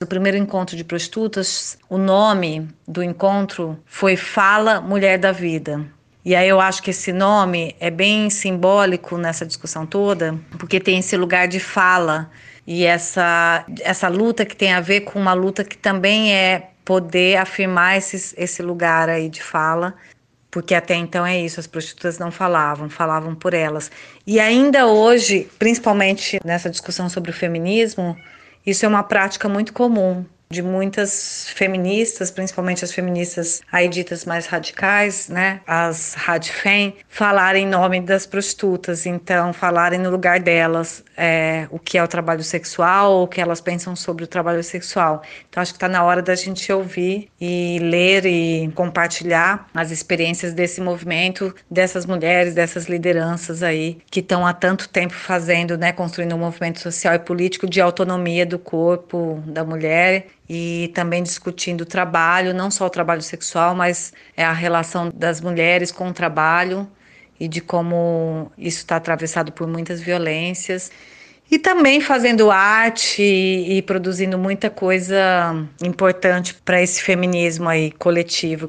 No 0.00 0.06
primeiro 0.06 0.38
encontro 0.38 0.76
de 0.76 0.84
prostitutas, 0.84 1.78
o 1.88 1.98
nome 1.98 2.68
do 2.86 3.02
encontro 3.02 3.78
foi 3.84 4.16
Fala 4.16 4.80
Mulher 4.80 5.18
da 5.18 5.32
Vida. 5.32 5.84
E 6.24 6.34
aí 6.34 6.48
eu 6.48 6.60
acho 6.60 6.82
que 6.82 6.90
esse 6.90 7.12
nome 7.12 7.74
é 7.80 7.90
bem 7.90 8.28
simbólico 8.28 9.16
nessa 9.16 9.44
discussão 9.44 9.86
toda, 9.86 10.38
porque 10.58 10.78
tem 10.78 10.98
esse 10.98 11.16
lugar 11.16 11.48
de 11.48 11.58
fala 11.58 12.30
e 12.66 12.84
essa, 12.84 13.64
essa 13.80 14.08
luta 14.08 14.44
que 14.44 14.54
tem 14.54 14.72
a 14.72 14.80
ver 14.80 15.00
com 15.00 15.18
uma 15.18 15.32
luta 15.32 15.64
que 15.64 15.76
também 15.76 16.34
é 16.34 16.70
poder 16.90 17.36
afirmar 17.36 17.96
esses, 17.98 18.34
esse 18.36 18.62
lugar 18.62 19.08
aí 19.08 19.28
de 19.28 19.40
fala, 19.40 19.94
porque 20.50 20.74
até 20.74 20.96
então 20.96 21.24
é 21.24 21.40
isso, 21.40 21.60
as 21.60 21.66
prostitutas 21.68 22.18
não 22.18 22.32
falavam, 22.32 22.90
falavam 22.90 23.32
por 23.32 23.54
elas. 23.54 23.92
E 24.26 24.40
ainda 24.40 24.88
hoje, 24.88 25.48
principalmente 25.56 26.40
nessa 26.44 26.68
discussão 26.68 27.08
sobre 27.08 27.30
o 27.30 27.32
feminismo, 27.32 28.16
isso 28.66 28.84
é 28.84 28.88
uma 28.88 29.04
prática 29.04 29.48
muito 29.48 29.72
comum 29.72 30.26
de 30.52 30.62
muitas 30.62 31.48
feministas, 31.54 32.28
principalmente 32.28 32.84
as 32.84 32.92
feministas 32.92 33.62
aí 33.70 33.88
ditas 33.88 34.24
mais 34.24 34.46
radicais, 34.46 35.28
né, 35.28 35.60
as 35.64 36.14
radfem, 36.14 36.96
falarem 37.08 37.64
em 37.64 37.68
nome 37.68 38.00
das 38.00 38.26
prostitutas, 38.26 39.06
então 39.06 39.52
falarem 39.52 40.00
no 40.00 40.10
lugar 40.10 40.40
delas 40.40 41.04
é, 41.16 41.68
o 41.70 41.78
que 41.78 41.96
é 41.96 42.02
o 42.02 42.08
trabalho 42.08 42.42
sexual, 42.42 43.22
o 43.22 43.28
que 43.28 43.40
elas 43.40 43.60
pensam 43.60 43.94
sobre 43.94 44.24
o 44.24 44.26
trabalho 44.26 44.64
sexual. 44.64 45.22
Então 45.48 45.62
acho 45.62 45.72
que 45.72 45.76
está 45.76 45.88
na 45.88 46.02
hora 46.02 46.20
da 46.20 46.34
gente 46.34 46.72
ouvir 46.72 47.28
e 47.40 47.78
ler 47.80 48.26
e 48.26 48.72
compartilhar 48.74 49.68
as 49.72 49.92
experiências 49.92 50.52
desse 50.52 50.80
movimento, 50.80 51.54
dessas 51.70 52.04
mulheres, 52.04 52.54
dessas 52.54 52.86
lideranças 52.86 53.62
aí 53.62 53.98
que 54.10 54.18
estão 54.18 54.44
há 54.44 54.52
tanto 54.52 54.88
tempo 54.88 55.14
fazendo, 55.14 55.78
né, 55.78 55.92
construindo 55.92 56.34
um 56.34 56.38
movimento 56.38 56.80
social 56.80 57.14
e 57.14 57.20
político 57.20 57.68
de 57.68 57.80
autonomia 57.80 58.44
do 58.44 58.58
corpo 58.58 59.40
da 59.46 59.64
mulher 59.64 60.26
e 60.52 60.90
também 60.92 61.22
discutindo 61.22 61.82
o 61.82 61.86
trabalho, 61.86 62.52
não 62.52 62.72
só 62.72 62.84
o 62.84 62.90
trabalho 62.90 63.22
sexual, 63.22 63.72
mas 63.72 64.12
é 64.36 64.44
a 64.44 64.52
relação 64.52 65.08
das 65.14 65.40
mulheres 65.40 65.92
com 65.92 66.08
o 66.08 66.12
trabalho 66.12 66.88
e 67.38 67.46
de 67.46 67.60
como 67.60 68.50
isso 68.58 68.78
está 68.78 68.96
atravessado 68.96 69.52
por 69.52 69.68
muitas 69.68 70.00
violências. 70.00 70.90
E 71.48 71.56
também 71.56 72.00
fazendo 72.00 72.50
arte 72.50 73.22
e, 73.22 73.78
e 73.78 73.82
produzindo 73.82 74.36
muita 74.36 74.68
coisa 74.68 75.54
importante 75.84 76.52
para 76.64 76.82
esse 76.82 77.00
feminismo 77.00 77.68
aí 77.68 77.92
coletivo. 77.92 78.68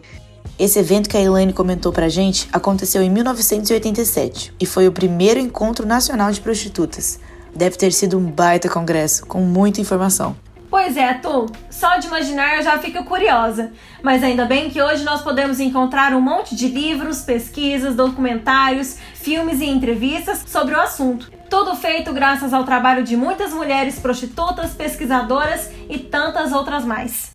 Esse 0.59 0.77
evento 0.77 1.09
que 1.09 1.17
a 1.17 1.21
Elaine 1.21 1.51
comentou 1.51 1.91
pra 1.91 2.09
gente 2.09 2.47
aconteceu 2.53 3.01
em 3.01 3.09
1987 3.09 4.53
e 4.59 4.67
foi 4.67 4.87
o 4.87 4.91
primeiro 4.91 5.39
encontro 5.39 5.87
nacional 5.87 6.31
de 6.31 6.41
prostitutas. 6.41 7.19
Deve 7.55 7.75
ter 7.75 7.91
sido 7.91 8.19
um 8.19 8.29
baita 8.29 8.69
congresso, 8.69 9.25
com 9.25 9.41
muita 9.41 9.81
informação. 9.81 10.35
Pois 10.71 10.95
é, 10.95 11.13
Tu, 11.15 11.47
só 11.69 11.97
de 11.97 12.07
imaginar 12.07 12.55
eu 12.55 12.63
já 12.63 12.79
fico 12.79 13.03
curiosa. 13.03 13.73
Mas 14.01 14.23
ainda 14.23 14.45
bem 14.45 14.69
que 14.69 14.81
hoje 14.81 15.03
nós 15.03 15.21
podemos 15.21 15.59
encontrar 15.59 16.13
um 16.13 16.21
monte 16.21 16.55
de 16.55 16.69
livros, 16.69 17.23
pesquisas, 17.23 17.93
documentários, 17.93 18.97
filmes 19.13 19.59
e 19.59 19.65
entrevistas 19.65 20.45
sobre 20.47 20.73
o 20.73 20.79
assunto. 20.79 21.29
Tudo 21.49 21.75
feito 21.75 22.13
graças 22.13 22.53
ao 22.53 22.63
trabalho 22.63 23.03
de 23.03 23.17
muitas 23.17 23.51
mulheres 23.51 23.99
prostitutas, 23.99 24.73
pesquisadoras 24.73 25.69
e 25.89 25.99
tantas 25.99 26.53
outras 26.53 26.85
mais. 26.85 27.30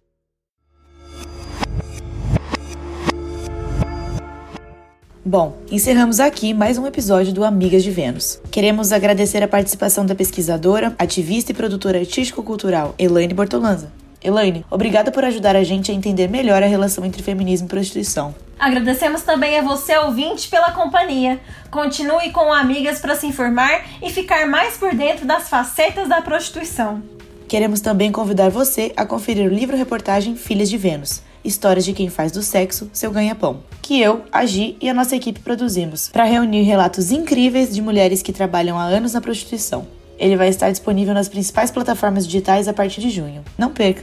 Bom, 5.28 5.58
encerramos 5.72 6.20
aqui 6.20 6.54
mais 6.54 6.78
um 6.78 6.86
episódio 6.86 7.32
do 7.32 7.42
Amigas 7.42 7.82
de 7.82 7.90
Vênus. 7.90 8.40
Queremos 8.48 8.92
agradecer 8.92 9.42
a 9.42 9.48
participação 9.48 10.06
da 10.06 10.14
pesquisadora, 10.14 10.94
ativista 10.96 11.50
e 11.50 11.54
produtora 11.54 11.98
artístico-cultural 11.98 12.94
Elaine 12.96 13.34
Bortolanza. 13.34 13.90
Elaine, 14.22 14.64
obrigada 14.70 15.10
por 15.10 15.24
ajudar 15.24 15.56
a 15.56 15.64
gente 15.64 15.90
a 15.90 15.94
entender 15.94 16.28
melhor 16.28 16.62
a 16.62 16.66
relação 16.66 17.04
entre 17.04 17.24
feminismo 17.24 17.66
e 17.66 17.68
prostituição. 17.68 18.36
Agradecemos 18.56 19.22
também 19.22 19.58
a 19.58 19.62
você, 19.62 19.98
ouvinte, 19.98 20.48
pela 20.48 20.70
companhia. 20.70 21.40
Continue 21.72 22.30
com 22.30 22.52
Amigas 22.52 23.00
para 23.00 23.16
se 23.16 23.26
informar 23.26 23.84
e 24.00 24.10
ficar 24.10 24.46
mais 24.46 24.76
por 24.76 24.94
dentro 24.94 25.26
das 25.26 25.48
facetas 25.48 26.08
da 26.08 26.22
prostituição. 26.22 27.02
Queremos 27.48 27.80
também 27.80 28.12
convidar 28.12 28.48
você 28.48 28.92
a 28.96 29.04
conferir 29.04 29.50
o 29.50 29.52
livro-reportagem 29.52 30.36
Filhas 30.36 30.70
de 30.70 30.78
Vênus 30.78 31.20
Histórias 31.46 31.84
de 31.84 31.92
quem 31.92 32.10
faz 32.10 32.32
do 32.32 32.42
sexo 32.42 32.90
seu 32.92 33.12
ganha-pão, 33.12 33.60
que 33.80 34.00
eu, 34.00 34.24
a 34.32 34.44
Gi 34.44 34.76
e 34.80 34.88
a 34.88 34.94
nossa 34.94 35.14
equipe 35.14 35.38
produzimos, 35.38 36.08
para 36.08 36.24
reunir 36.24 36.62
relatos 36.62 37.12
incríveis 37.12 37.72
de 37.72 37.80
mulheres 37.80 38.20
que 38.20 38.32
trabalham 38.32 38.76
há 38.76 38.82
anos 38.82 39.12
na 39.12 39.20
prostituição. 39.20 39.86
Ele 40.18 40.36
vai 40.36 40.48
estar 40.48 40.72
disponível 40.72 41.14
nas 41.14 41.28
principais 41.28 41.70
plataformas 41.70 42.26
digitais 42.26 42.66
a 42.66 42.72
partir 42.72 43.00
de 43.00 43.10
junho. 43.10 43.44
Não 43.56 43.70
perca! 43.70 44.02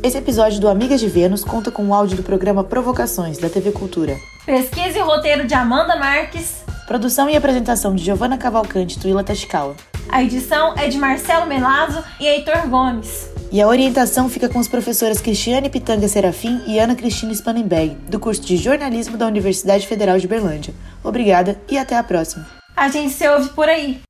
Esse 0.00 0.16
episódio 0.16 0.60
do 0.60 0.68
Amigas 0.68 1.00
de 1.00 1.08
Vênus 1.08 1.44
conta 1.44 1.72
com 1.72 1.88
o 1.88 1.92
áudio 1.92 2.16
do 2.16 2.22
programa 2.22 2.62
Provocações, 2.62 3.38
da 3.38 3.50
TV 3.50 3.72
Cultura. 3.72 4.16
Pesquisa 4.46 4.96
e 4.96 5.02
roteiro 5.02 5.44
de 5.44 5.54
Amanda 5.54 5.96
Marques. 5.96 6.62
Produção 6.86 7.28
e 7.28 7.34
apresentação 7.34 7.96
de 7.96 8.04
Giovanna 8.04 8.38
Cavalcante 8.38 8.96
e 8.96 9.00
Tuila 9.00 9.24
Tashikawa. 9.24 9.74
A 10.12 10.24
edição 10.24 10.74
é 10.76 10.88
de 10.88 10.98
Marcelo 10.98 11.46
Melazzo 11.46 12.02
e 12.18 12.26
Heitor 12.26 12.68
Gomes. 12.68 13.30
E 13.52 13.62
a 13.62 13.68
orientação 13.68 14.28
fica 14.28 14.48
com 14.48 14.58
as 14.58 14.66
professoras 14.66 15.20
Cristiane 15.20 15.70
Pitanga 15.70 16.08
Serafim 16.08 16.60
e 16.66 16.80
Ana 16.80 16.96
Cristina 16.96 17.32
Spanenberg, 17.32 17.94
do 18.08 18.18
curso 18.18 18.40
de 18.42 18.56
jornalismo 18.56 19.16
da 19.16 19.28
Universidade 19.28 19.86
Federal 19.86 20.18
de 20.18 20.26
Berlândia. 20.26 20.74
Obrigada 21.04 21.60
e 21.70 21.78
até 21.78 21.96
a 21.96 22.02
próxima. 22.02 22.44
A 22.76 22.88
gente 22.88 23.12
se 23.12 23.28
ouve 23.28 23.50
por 23.50 23.68
aí. 23.68 24.00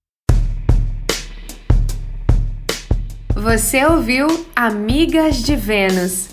Você 3.34 3.84
ouviu 3.84 4.26
Amigas 4.56 5.42
de 5.42 5.54
Vênus 5.54 6.28